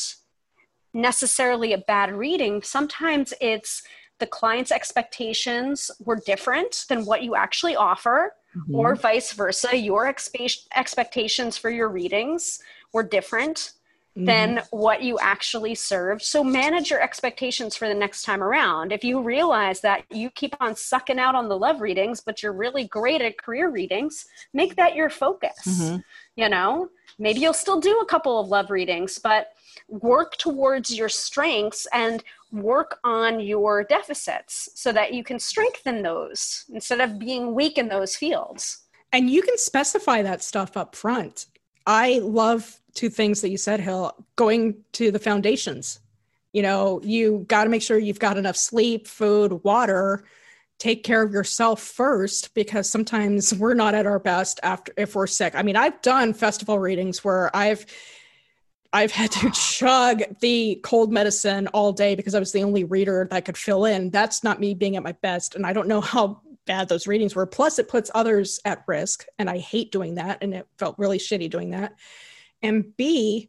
necessarily 0.95 1.73
a 1.73 1.79
bad 1.79 2.13
reading. 2.13 2.63
Sometimes 2.63 3.33
it's 3.41 3.83
the 4.23 4.27
client's 4.29 4.71
expectations 4.71 5.91
were 6.05 6.21
different 6.25 6.85
than 6.89 7.05
what 7.05 7.25
you 7.25 7.35
actually 7.35 7.75
offer, 7.75 8.33
mm-hmm. 8.57 8.73
or 8.73 8.95
vice 8.95 9.33
versa, 9.33 9.77
your 9.77 10.05
expe- 10.07 10.65
expectations 10.77 11.59
for 11.59 11.71
your 11.71 11.89
readings 11.89 12.61
were 12.93 13.03
different 13.03 13.73
mm-hmm. 14.17 14.27
than 14.27 14.63
what 14.71 15.03
you 15.03 15.19
actually 15.19 15.75
served. 15.75 16.23
So 16.23 16.45
manage 16.45 16.89
your 16.89 17.03
expectations 17.03 17.75
for 17.75 17.89
the 17.89 17.95
next 17.95 18.23
time 18.23 18.45
around. 18.45 18.93
If 18.93 19.03
you 19.03 19.21
realize 19.21 19.81
that 19.81 20.05
you 20.09 20.31
keep 20.31 20.55
on 20.61 20.77
sucking 20.77 21.19
out 21.19 21.35
on 21.35 21.49
the 21.49 21.59
love 21.59 21.81
readings, 21.81 22.21
but 22.21 22.45
you're 22.45 22.53
really 22.53 22.85
great 22.85 23.23
at 23.23 23.39
career 23.39 23.71
readings, 23.71 24.27
make 24.55 24.77
that 24.77 24.95
your 24.95 25.11
focus. 25.11 25.59
Mm-hmm. 25.67 25.97
You 26.37 26.49
know, 26.49 26.91
maybe 27.19 27.41
you'll 27.41 27.55
still 27.55 27.81
do 27.81 27.99
a 27.99 28.07
couple 28.07 28.39
of 28.39 28.47
love 28.47 28.71
readings, 28.71 29.19
but 29.19 29.49
work 29.89 30.37
towards 30.37 30.97
your 30.97 31.09
strengths 31.09 31.89
and 31.93 32.23
work 32.53 32.99
on 33.03 33.41
your 33.41 33.83
deficits 33.83 34.69
so 34.75 34.93
that 34.93 35.15
you 35.15 35.25
can 35.25 35.39
strengthen 35.39 36.03
those 36.03 36.65
instead 36.73 37.01
of 37.01 37.19
being 37.19 37.55
weak 37.55 37.79
in 37.79 37.89
those 37.89 38.15
fields. 38.15 38.83
And 39.13 39.29
you 39.29 39.43
can 39.43 39.59
specify 39.59 40.23
that 40.23 40.43
stuff 40.43 40.77
up 40.77 40.95
front. 40.95 41.47
I 41.87 42.21
love 42.23 42.81
two 42.95 43.09
things 43.09 43.41
that 43.41 43.51
you 43.51 43.57
said, 43.57 43.81
Hill 43.81 44.15
going 44.37 44.77
to 44.93 45.11
the 45.11 45.19
foundations. 45.19 46.01
You 46.53 46.63
know, 46.63 47.01
you 47.03 47.45
got 47.49 47.65
to 47.65 47.71
make 47.71 47.83
sure 47.83 47.99
you've 47.99 48.19
got 48.19 48.37
enough 48.37 48.57
sleep, 48.57 49.07
food, 49.07 49.65
water. 49.65 50.25
Take 50.79 51.05
care 51.05 51.23
of 51.23 51.33
yourself 51.33 51.81
first 51.81 52.55
because 52.55 52.89
sometimes 52.89 53.55
we're 53.55 53.75
not 53.75 53.95
at 53.95 54.07
our 54.07 54.19
best 54.19 54.61
after 54.63 54.93
if 54.97 55.15
we're 55.15 55.27
sick. 55.27 55.55
I 55.55 55.63
mean, 55.63 55.77
I've 55.77 56.01
done 56.03 56.35
festival 56.35 56.79
readings 56.79 57.25
where 57.25 57.55
I've 57.57 57.87
I've 58.93 59.13
had 59.13 59.31
to 59.33 59.51
chug 59.51 60.23
the 60.41 60.79
cold 60.83 61.13
medicine 61.13 61.67
all 61.69 61.93
day 61.93 62.15
because 62.15 62.35
I 62.35 62.39
was 62.39 62.53
the 62.53 62.63
only 62.63 62.85
reader 62.85 63.27
that 63.31 63.45
could 63.45 63.57
fill 63.57 63.87
in. 63.87 64.11
That's 64.11 64.45
not 64.45 64.61
me 64.61 64.75
being 64.75 64.97
at 64.97 65.03
my 65.03 65.13
best. 65.13 65.55
And 65.55 65.65
I 65.65 65.73
don't 65.73 65.89
know 65.89 66.01
how 66.01 66.43
bad 66.67 66.89
those 66.89 67.07
readings 67.07 67.35
were. 67.35 67.47
Plus, 67.47 67.79
it 67.79 67.89
puts 67.89 68.11
others 68.15 68.61
at 68.65 68.85
risk. 68.87 69.25
And 69.39 69.49
I 69.49 69.59
hate 69.59 69.93
doing 69.93 70.17
that. 70.17 70.39
And 70.43 70.55
it 70.55 70.69
felt 70.79 70.99
really 70.99 71.19
shitty 71.19 71.51
doing 71.51 71.71
that. 71.71 71.95
And 72.63 72.97
B, 72.97 73.49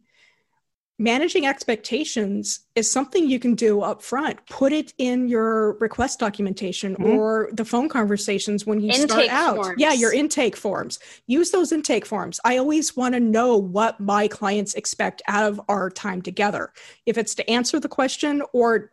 managing 1.00 1.46
expectations 1.46 2.62
is 2.76 2.90
something 2.90 3.28
you 3.28 3.40
can 3.40 3.56
do 3.56 3.82
up 3.82 4.02
front 4.02 4.38
put 4.48 4.72
it 4.72 4.94
in 5.00 5.28
your 5.28 5.74
request 5.80 6.20
documentation 6.20 6.94
mm-hmm. 6.94 7.18
or 7.18 7.50
the 7.54 7.66
phone 7.66 7.90
conversations 7.90 8.66
when 8.66 8.80
you 8.80 8.90
intake 8.90 9.10
start 9.10 9.30
out. 9.30 9.56
forms. 9.56 9.76
yeah 9.80 9.94
your 9.94 10.14
intake 10.14 10.56
forms. 10.56 11.00
Use 11.26 11.52
those 11.52 11.72
intake 11.72 12.06
forms. 12.06 12.40
I 12.46 12.58
always 12.58 12.96
want 12.96 13.16
to 13.16 13.20
know 13.20 13.58
what 13.58 14.00
my 14.00 14.28
clients 14.28 14.76
expect 14.76 15.22
out 15.28 15.46
of 15.46 15.60
our 15.68 15.90
time 15.90 16.22
together. 16.22 16.72
If 17.06 17.18
it's 17.18 17.34
to 17.36 17.50
answer 17.50 17.80
the 17.80 17.90
question 17.90 18.44
or 18.54 18.92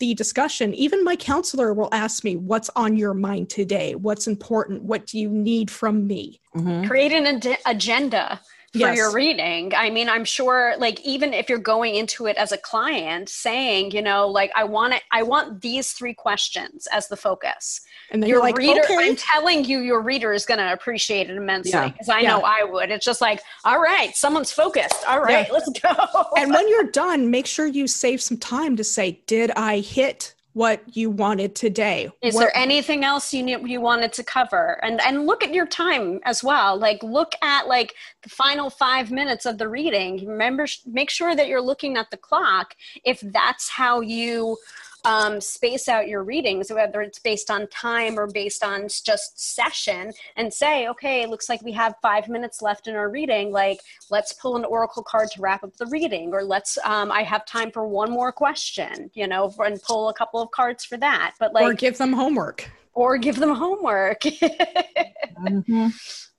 the 0.00 0.14
discussion 0.14 0.74
even 0.74 1.04
my 1.04 1.14
counselor 1.14 1.72
will 1.72 1.88
ask 1.92 2.24
me 2.24 2.36
what's 2.36 2.70
on 2.74 2.96
your 2.96 3.14
mind 3.14 3.50
today? 3.50 3.94
What's 3.94 4.26
important? 4.26 4.82
What 4.82 5.06
do 5.06 5.18
you 5.18 5.28
need 5.28 5.70
from 5.70 6.06
me? 6.06 6.40
Mm-hmm. 6.56 6.86
create 6.86 7.12
an 7.12 7.26
ad- 7.26 7.58
agenda 7.66 8.40
for 8.74 8.78
yes. 8.78 8.96
your 8.96 9.12
reading. 9.12 9.72
I 9.72 9.88
mean, 9.88 10.08
I'm 10.08 10.24
sure 10.24 10.74
like 10.78 11.00
even 11.02 11.32
if 11.32 11.48
you're 11.48 11.58
going 11.58 11.94
into 11.94 12.26
it 12.26 12.36
as 12.36 12.50
a 12.50 12.58
client 12.58 13.28
saying, 13.28 13.92
you 13.92 14.02
know, 14.02 14.26
like 14.26 14.50
I 14.56 14.64
want 14.64 14.94
it, 14.94 15.02
I 15.12 15.22
want 15.22 15.60
these 15.60 15.92
three 15.92 16.12
questions 16.12 16.88
as 16.90 17.06
the 17.06 17.16
focus. 17.16 17.82
And 18.10 18.20
then 18.20 18.28
your 18.28 18.40
like, 18.40 18.58
reader, 18.58 18.82
okay. 18.82 18.96
I'm 18.98 19.14
telling 19.14 19.64
you, 19.64 19.78
your 19.78 20.02
reader 20.02 20.32
is 20.32 20.44
going 20.44 20.58
to 20.58 20.72
appreciate 20.72 21.30
it 21.30 21.36
immensely 21.36 21.88
because 21.88 22.08
yeah. 22.08 22.14
I 22.14 22.22
know 22.22 22.40
I 22.40 22.64
would. 22.64 22.90
It's 22.90 23.04
just 23.04 23.20
like, 23.20 23.40
all 23.64 23.80
right, 23.80 24.14
someone's 24.16 24.50
focused. 24.50 25.06
All 25.06 25.20
right, 25.20 25.46
yeah. 25.46 25.52
let's 25.52 25.70
go. 25.78 26.26
and 26.36 26.52
when 26.52 26.68
you're 26.68 26.90
done, 26.90 27.30
make 27.30 27.46
sure 27.46 27.68
you 27.68 27.86
save 27.86 28.20
some 28.20 28.38
time 28.38 28.74
to 28.76 28.82
say, 28.82 29.20
did 29.28 29.52
I 29.52 29.78
hit 29.78 30.34
what 30.54 30.80
you 30.96 31.10
wanted 31.10 31.54
today. 31.54 32.08
Is 32.22 32.34
what- 32.34 32.40
there 32.40 32.56
anything 32.56 33.04
else 33.04 33.34
you 33.34 33.44
you 33.66 33.80
wanted 33.80 34.12
to 34.14 34.24
cover? 34.24 34.78
And 34.82 35.00
and 35.02 35.26
look 35.26 35.44
at 35.44 35.52
your 35.52 35.66
time 35.66 36.20
as 36.24 36.42
well. 36.42 36.76
Like 36.76 37.02
look 37.02 37.32
at 37.42 37.66
like 37.66 37.94
the 38.22 38.28
final 38.30 38.70
5 38.70 39.10
minutes 39.10 39.46
of 39.46 39.58
the 39.58 39.68
reading. 39.68 40.26
Remember 40.26 40.66
make 40.86 41.10
sure 41.10 41.36
that 41.36 41.48
you're 41.48 41.60
looking 41.60 41.96
at 41.96 42.10
the 42.10 42.16
clock 42.16 42.74
if 43.04 43.20
that's 43.20 43.68
how 43.68 44.00
you 44.00 44.56
um, 45.04 45.40
space 45.40 45.88
out 45.88 46.08
your 46.08 46.24
readings, 46.24 46.72
whether 46.72 47.02
it's 47.02 47.18
based 47.18 47.50
on 47.50 47.66
time 47.68 48.18
or 48.18 48.26
based 48.26 48.64
on 48.64 48.88
just 48.88 49.54
session, 49.54 50.12
and 50.36 50.52
say, 50.52 50.88
okay, 50.88 51.22
it 51.22 51.28
looks 51.28 51.48
like 51.48 51.62
we 51.62 51.72
have 51.72 51.94
five 52.02 52.28
minutes 52.28 52.62
left 52.62 52.86
in 52.86 52.94
our 52.94 53.10
reading. 53.10 53.52
Like, 53.52 53.80
let's 54.10 54.32
pull 54.32 54.56
an 54.56 54.64
oracle 54.64 55.02
card 55.02 55.28
to 55.32 55.40
wrap 55.40 55.62
up 55.62 55.76
the 55.76 55.86
reading, 55.86 56.32
or 56.32 56.42
let's, 56.42 56.78
um, 56.84 57.12
I 57.12 57.22
have 57.22 57.44
time 57.46 57.70
for 57.70 57.86
one 57.86 58.10
more 58.10 58.32
question, 58.32 59.10
you 59.14 59.26
know, 59.26 59.52
and 59.58 59.80
pull 59.82 60.08
a 60.08 60.14
couple 60.14 60.40
of 60.40 60.50
cards 60.50 60.84
for 60.84 60.96
that. 60.98 61.34
But 61.38 61.52
like, 61.52 61.64
or 61.64 61.74
give 61.74 61.98
them 61.98 62.12
homework, 62.12 62.70
or 62.94 63.18
give 63.18 63.36
them 63.36 63.54
homework. 63.54 64.20
mm-hmm. 64.22 65.88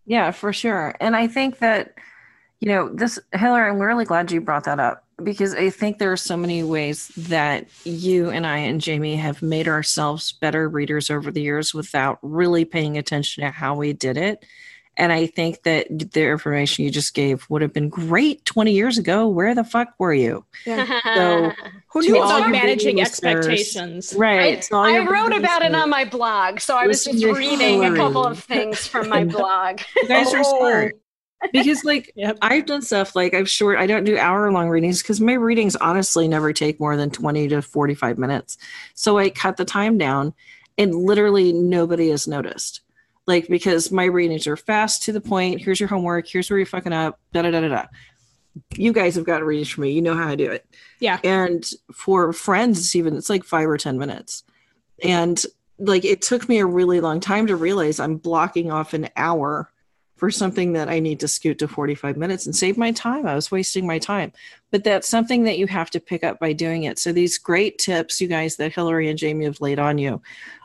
Yeah, 0.06 0.32
for 0.32 0.54
sure. 0.54 0.96
And 1.00 1.16
I 1.16 1.28
think 1.28 1.60
that, 1.60 1.96
you 2.60 2.70
know, 2.70 2.90
this, 2.90 3.20
Hillary, 3.34 3.70
I'm 3.70 3.80
really 3.80 4.06
glad 4.06 4.32
you 4.32 4.42
brought 4.42 4.66
that 4.66 4.80
up 4.80 5.05
because 5.24 5.54
I 5.56 5.70
think 5.70 5.98
there 5.98 6.12
are 6.12 6.18
so 6.18 6.36
many 6.36 6.64
ways 6.64 7.08
that 7.16 7.68
you 7.84 8.30
and 8.30 8.46
I 8.46 8.58
and 8.60 8.82
Jaymi 8.82 9.18
have 9.18 9.42
made 9.42 9.68
ourselves 9.68 10.34
better 10.34 10.68
readers 10.68 11.10
over 11.10 11.32
the 11.32 11.42
years 11.42 11.74
without 11.74 12.20
really 12.22 12.66
paying 12.66 12.98
attention 12.98 13.44
to 13.44 13.52
how 13.52 13.76
we 13.76 13.94
did 13.94 14.18
it. 14.18 14.46
And 14.98 15.12
I 15.12 15.26
think 15.26 15.64
that 15.64 15.88
the 15.90 16.26
information 16.26 16.86
you 16.86 16.92
just 16.92 17.14
gave 17.14 17.46
would 17.50 17.62
have 17.62 17.74
been 17.74 17.90
great 17.90 18.46
20 18.46 18.72
years 18.72 18.98
ago. 18.98 19.28
Where 19.28 19.54
the 19.54 19.66
fuck 19.66 19.90
were 20.00 20.14
you? 20.14 20.46
Yeah. 20.66 21.02
So, 21.16 21.52
who 21.88 22.02
knew 22.02 22.18
about 22.18 22.50
managing 22.50 23.00
expectations? 23.00 24.14
Right. 24.18 24.68
I, 24.72 24.98
I 24.98 25.06
wrote 25.06 25.34
about 25.34 25.62
it 25.62 25.74
on 25.74 25.90
my 25.90 26.04
blog. 26.04 26.60
So 26.60 26.76
I 26.76 26.88
was 26.88 27.06
just 27.06 27.24
reading 27.24 27.86
a 27.86 27.96
couple 27.96 28.26
of 28.26 28.40
things 28.40 28.86
from 28.86 29.08
my 29.08 29.24
blog. 29.26 29.80
you 29.96 30.08
guys 30.08 30.34
are 30.34 30.42
oh. 30.44 30.58
smart 30.58 30.96
because 31.52 31.84
like 31.84 32.12
yep. 32.16 32.38
I've 32.42 32.66
done 32.66 32.82
stuff 32.82 33.16
like 33.16 33.34
I've 33.34 33.50
short 33.50 33.78
I 33.78 33.88
don't 33.88 34.04
do 34.04 34.18
hour 34.18 34.52
long 34.52 34.70
readings 34.70 35.02
because 35.02 35.22
my 35.22 35.34
readings 35.34 35.76
honestly 35.78 36.28
never 36.28 36.54
take 36.54 36.80
more 36.80 36.98
than 36.98 37.10
20 37.10 37.48
to 37.50 37.62
45 37.62 38.18
minutes. 38.18 38.58
So 38.94 39.18
I 39.18 39.30
cut 39.30 39.58
the 39.58 39.66
time 39.66 39.98
down 39.98 40.34
and 40.78 40.96
literally 40.96 41.54
nobody 41.54 42.10
has 42.10 42.28
noticed. 42.28 42.82
Like 43.28 43.48
because 43.48 43.92
my 43.92 44.06
readings 44.06 44.46
are 44.48 44.58
fast 44.58 45.04
to 45.04 45.12
the 45.12 45.22
point. 45.22 45.62
Here's 45.62 45.80
your 45.80 45.90
homework. 45.90 46.28
Here's 46.28 46.50
where 46.50 46.60
you're 46.60 46.66
fucking 46.66 46.94
up. 46.94 47.20
Da 47.34 47.42
da 47.42 47.52
da 47.52 47.62
da 47.62 47.68
da. 47.70 47.86
You 48.76 48.94
guys 48.94 49.16
have 49.16 49.26
got 49.26 49.44
readings 49.44 49.70
for 49.70 49.82
me. 49.82 49.92
You 49.92 50.02
know 50.02 50.16
how 50.16 50.30
I 50.30 50.36
do 50.36 50.52
it. 50.52 50.66
Yeah. 51.00 51.20
And 51.24 51.66
for 51.94 52.32
friends, 52.32 52.80
it's 52.80 52.96
even 52.96 53.18
it's 53.18 53.30
like 53.30 53.44
five 53.44 53.68
or 53.68 53.78
ten 53.78 53.98
minutes. 53.98 54.44
And 55.04 55.44
like 55.78 56.06
it 56.06 56.22
took 56.22 56.48
me 56.48 56.60
a 56.60 56.66
really 56.66 57.02
long 57.02 57.20
time 57.20 57.48
to 57.48 57.56
realize 57.56 58.00
I'm 58.00 58.18
blocking 58.18 58.72
off 58.72 58.94
an 58.94 59.10
hour 59.16 59.72
for 60.16 60.32
something 60.32 60.74
that 60.74 60.88
I 60.88 61.00
need 61.00 61.20
to 61.20 61.28
scoot 61.28 61.60
to 61.60 61.68
45 61.68 62.18
minutes 62.18 62.46
and 62.46 62.56
save 62.56 62.78
my 62.78 62.92
time. 62.92 63.28
I 63.28 63.36
was 63.36 63.52
wasting 63.52 63.86
my 63.86 64.00
time. 64.00 64.32
But 64.72 64.84
that's 64.84 65.10
something 65.10 65.44
that 65.44 65.58
you 65.58 65.68
have 65.68 65.90
to 65.92 66.00
pick 66.00 66.24
up 66.24 66.40
by 66.40 66.54
doing 66.54 66.84
it. 66.84 67.00
So 67.00 67.12
these 67.12 67.38
great 67.38 67.78
tips, 67.78 68.22
you 68.22 68.28
guys, 68.28 68.56
that 68.58 68.74
Hillary 68.74 69.10
and 69.10 69.20
Jaymi 69.20 69.44
have 69.44 69.62
laid 69.62 69.80
on 69.80 69.98
you 69.98 70.22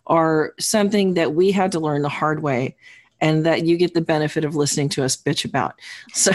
are 0.06 0.54
something 0.58 1.14
that 1.14 1.34
we 1.34 1.50
had 1.50 1.72
to 1.72 1.80
learn 1.80 2.02
the 2.02 2.08
hard 2.08 2.42
way 2.42 2.76
and 3.20 3.44
that 3.44 3.64
you 3.66 3.76
get 3.76 3.94
the 3.94 4.00
benefit 4.00 4.44
of 4.44 4.56
listening 4.56 4.88
to 4.90 5.04
us 5.04 5.16
bitch 5.16 5.44
about. 5.44 5.74
So 6.12 6.32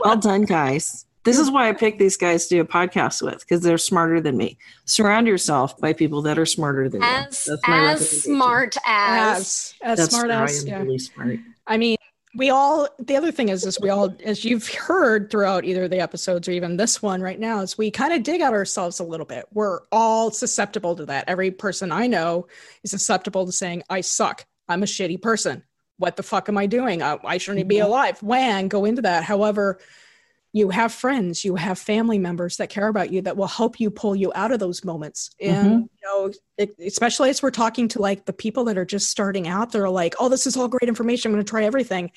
well 0.00 0.16
done, 0.16 0.42
guys. 0.42 1.06
This 1.24 1.38
is 1.38 1.50
why 1.50 1.70
I 1.70 1.72
picked 1.72 1.98
these 1.98 2.18
guys 2.18 2.46
to 2.48 2.56
do 2.56 2.60
a 2.60 2.66
podcast 2.66 3.22
with 3.22 3.40
because 3.40 3.62
they're 3.62 3.78
smarter 3.78 4.20
than 4.20 4.36
me. 4.36 4.58
Surround 4.84 5.26
yourself 5.26 5.78
by 5.78 5.94
people 5.94 6.20
that 6.22 6.38
are 6.38 6.44
smarter 6.44 6.88
than 6.88 7.02
as, 7.02 7.46
you. 7.46 7.52
That's 7.52 7.68
my 7.68 7.92
as 7.92 8.22
smart 8.22 8.76
as 8.86 9.74
as, 9.82 10.00
as 10.00 10.10
smart 10.10 10.30
as. 10.30 10.64
Yeah. 10.64 10.80
really 10.80 10.98
smart. 10.98 11.38
I 11.66 11.76
mean, 11.76 11.96
we 12.36 12.50
all 12.50 12.88
the 12.98 13.16
other 13.16 13.30
thing 13.30 13.48
is 13.48 13.64
is 13.64 13.78
we 13.80 13.90
all 13.90 14.14
as 14.24 14.44
you've 14.44 14.68
heard 14.68 15.30
throughout 15.30 15.64
either 15.64 15.86
the 15.86 16.00
episodes 16.00 16.48
or 16.48 16.52
even 16.52 16.76
this 16.76 17.00
one 17.00 17.22
right 17.22 17.38
now 17.38 17.60
is 17.60 17.78
we 17.78 17.90
kind 17.90 18.12
of 18.12 18.22
dig 18.22 18.40
out 18.40 18.52
ourselves 18.52 19.00
a 19.00 19.04
little 19.04 19.26
bit. 19.26 19.46
We're 19.52 19.80
all 19.92 20.30
susceptible 20.30 20.96
to 20.96 21.06
that. 21.06 21.28
Every 21.28 21.50
person 21.50 21.92
i 21.92 22.06
know 22.06 22.48
is 22.82 22.90
susceptible 22.90 23.46
to 23.46 23.52
saying 23.52 23.82
i 23.88 24.00
suck. 24.00 24.44
I'm 24.68 24.82
a 24.82 24.86
shitty 24.86 25.22
person. 25.22 25.62
What 25.98 26.16
the 26.16 26.22
fuck 26.24 26.48
am 26.48 26.58
i 26.58 26.66
doing? 26.66 27.02
I, 27.02 27.18
I 27.24 27.38
shouldn't 27.38 27.68
be 27.68 27.76
mm-hmm. 27.76 27.86
alive. 27.86 28.22
When 28.22 28.68
go 28.68 28.84
into 28.84 29.02
that. 29.02 29.22
However 29.22 29.78
you 30.54 30.70
have 30.70 30.92
friends 30.92 31.44
you 31.44 31.56
have 31.56 31.78
family 31.78 32.16
members 32.16 32.56
that 32.56 32.70
care 32.70 32.86
about 32.86 33.12
you 33.12 33.20
that 33.20 33.36
will 33.36 33.48
help 33.48 33.80
you 33.80 33.90
pull 33.90 34.16
you 34.16 34.32
out 34.34 34.52
of 34.52 34.60
those 34.60 34.84
moments. 34.84 35.30
And 35.40 35.66
mm-hmm. 35.66 35.78
you 35.80 35.88
know 36.04 36.32
it, 36.56 36.74
especially 36.78 37.28
as 37.28 37.42
we're 37.42 37.50
talking 37.50 37.88
to 37.88 38.00
like 38.00 38.24
the 38.24 38.32
people 38.32 38.64
that 38.64 38.78
are 38.78 38.84
just 38.84 39.10
starting 39.10 39.46
out 39.48 39.72
they're 39.72 39.90
like 39.90 40.14
oh 40.18 40.30
this 40.30 40.46
is 40.46 40.56
all 40.56 40.68
great 40.68 40.88
information 40.88 41.28
i'm 41.28 41.34
going 41.34 41.44
to 41.44 41.50
try 41.50 41.64
everything. 41.64 42.10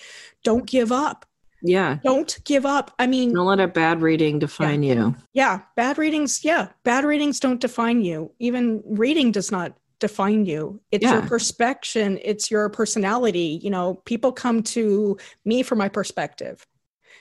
Don't 0.44 0.66
give 0.66 0.92
up. 0.94 1.26
Yeah. 1.64 1.98
Don't 2.04 2.38
give 2.46 2.66
up. 2.66 2.94
I 3.00 3.08
mean 3.08 3.34
don't 3.34 3.48
let 3.48 3.60
a 3.60 3.68
bad 3.68 4.02
reading 4.02 4.40
define 4.40 4.84
yeah. 4.84 4.94
you. 4.94 5.16
Yeah 5.34 5.62
bad 5.76 5.98
readings 5.98 6.46
yeah 6.46 6.70
bad 6.84 7.04
readings 7.04 7.40
don't 7.40 7.60
define 7.60 8.02
you. 8.02 8.32
Even 8.40 8.84
reading 8.86 9.32
does 9.32 9.52
not 9.52 9.76
define 10.00 10.46
you. 10.46 10.80
It's 10.92 11.02
yeah. 11.02 11.14
your 11.14 11.22
perspection 11.24 12.20
it's 12.24 12.52
your 12.52 12.70
personality. 12.70 13.60
You 13.64 13.72
know 13.72 13.96
people 14.06 14.32
come 14.32 14.62
to 14.78 15.18
me 15.44 15.64
for 15.64 15.76
my 15.76 15.90
perspective 15.90 16.68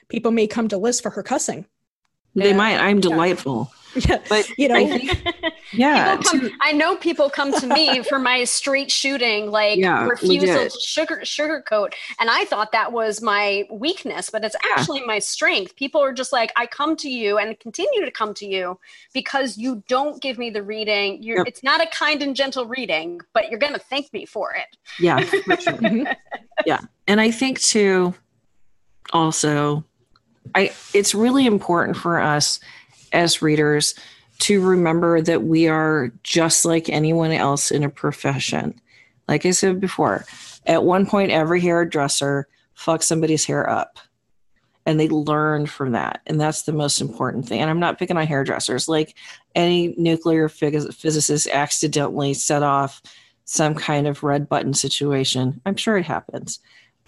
people 0.09 0.31
may 0.31 0.47
come 0.47 0.69
to 0.69 0.79
Liz 0.79 1.01
for 1.01 1.11
her 1.11 1.23
cussing. 1.23 1.66
They 2.35 2.51
and, 2.51 2.59
might. 2.59 2.79
I'm 2.79 3.01
delightful. 3.01 3.73
Yeah. 3.95 4.19
But 4.29 4.47
you 4.59 4.69
know, 4.69 4.75
I 4.75 4.87
think, 4.99 5.55
yeah. 5.73 6.19
Come, 6.19 6.40
to, 6.40 6.51
I 6.61 6.73
know 6.73 6.97
people 6.97 7.31
come 7.31 7.51
to 7.59 7.66
me 7.66 8.03
for 8.09 8.19
my 8.19 8.45
straight 8.45 8.90
shooting, 8.90 9.51
like 9.51 9.79
yeah, 9.79 10.05
refusal 10.07 10.55
legit. 10.55 10.73
to 10.73 10.81
sugar 10.81 11.21
sugarcoat. 11.25 11.95
And 12.21 12.29
I 12.29 12.45
thought 12.45 12.73
that 12.73 12.92
was 12.92 13.23
my 13.23 13.64
weakness, 13.71 14.29
but 14.29 14.45
it's 14.45 14.57
actually 14.73 15.01
yeah. 15.01 15.07
my 15.07 15.19
strength. 15.19 15.77
People 15.77 16.03
are 16.03 16.12
just 16.12 16.31
like, 16.31 16.53
I 16.57 16.66
come 16.66 16.95
to 16.97 17.09
you 17.09 17.38
and 17.38 17.59
continue 17.59 18.05
to 18.05 18.11
come 18.11 18.35
to 18.35 18.47
you 18.47 18.79
because 19.14 19.57
you 19.57 19.83
don't 19.88 20.21
give 20.21 20.37
me 20.37 20.51
the 20.51 20.62
reading. 20.62 21.23
You're 21.23 21.38
yep. 21.38 21.47
it's 21.49 21.62
not 21.62 21.83
a 21.83 21.87
kind 21.87 22.23
and 22.23 22.37
gentle 22.37 22.66
reading, 22.66 23.23
but 23.33 23.49
you're 23.49 23.59
gonna 23.59 23.79
thank 23.79 24.12
me 24.12 24.27
for 24.27 24.53
it. 24.53 24.77
Yeah. 25.01 25.21
For 25.21 25.57
sure. 25.57 25.73
Mm-hmm. 25.73 26.12
yeah. 26.66 26.81
And 27.09 27.19
I 27.19 27.31
think 27.31 27.61
too 27.61 28.14
also 29.12 29.86
I 30.55 30.73
it's 30.95 31.15
really 31.15 31.47
important 31.47 31.97
for 31.97 32.21
us 32.21 32.61
as 33.13 33.43
readers 33.43 33.95
to 34.39 34.61
remember 34.61 35.23
that 35.23 35.45
we 35.45 35.69
are 35.69 36.13
just 36.23 36.65
like 36.65 36.89
anyone 36.89 37.33
else 37.33 37.71
in 37.71 37.83
a 37.83 37.89
profession. 37.89 38.79
Like 39.29 39.47
I 39.47 39.51
said 39.51 39.81
before, 39.81 40.25
at 40.67 40.85
one 40.85 41.07
point 41.07 41.31
every 41.31 41.61
hairdresser 41.61 42.49
fucked 42.75 43.05
somebody's 43.05 43.45
hair 43.45 43.69
up 43.69 43.99
and 44.85 45.01
they 45.01 45.09
learned 45.09 45.69
from 45.69 45.93
that. 45.93 46.21
And 46.27 46.41
that's 46.41 46.63
the 46.63 46.73
most 46.73 47.01
important 47.01 47.49
thing. 47.49 47.61
And 47.61 47.71
i'm 47.71 47.81
not 47.81 47.99
picking 47.99 48.17
on 48.17 48.27
hairdressers. 48.27 48.89
Like 48.89 49.17
any 49.55 49.95
nuclear 49.97 50.49
phys- 50.49 50.95
physicist 50.95 51.49
accidentally 51.49 52.35
set 52.35 52.63
off 52.63 53.03
some 53.45 53.75
kind 53.75 54.07
of 54.07 54.23
red 54.25 54.49
button 54.49 54.75
situation 54.75 55.61
i'm 55.67 55.77
sure 55.77 55.97
it 55.97 56.05
happens. 56.05 56.61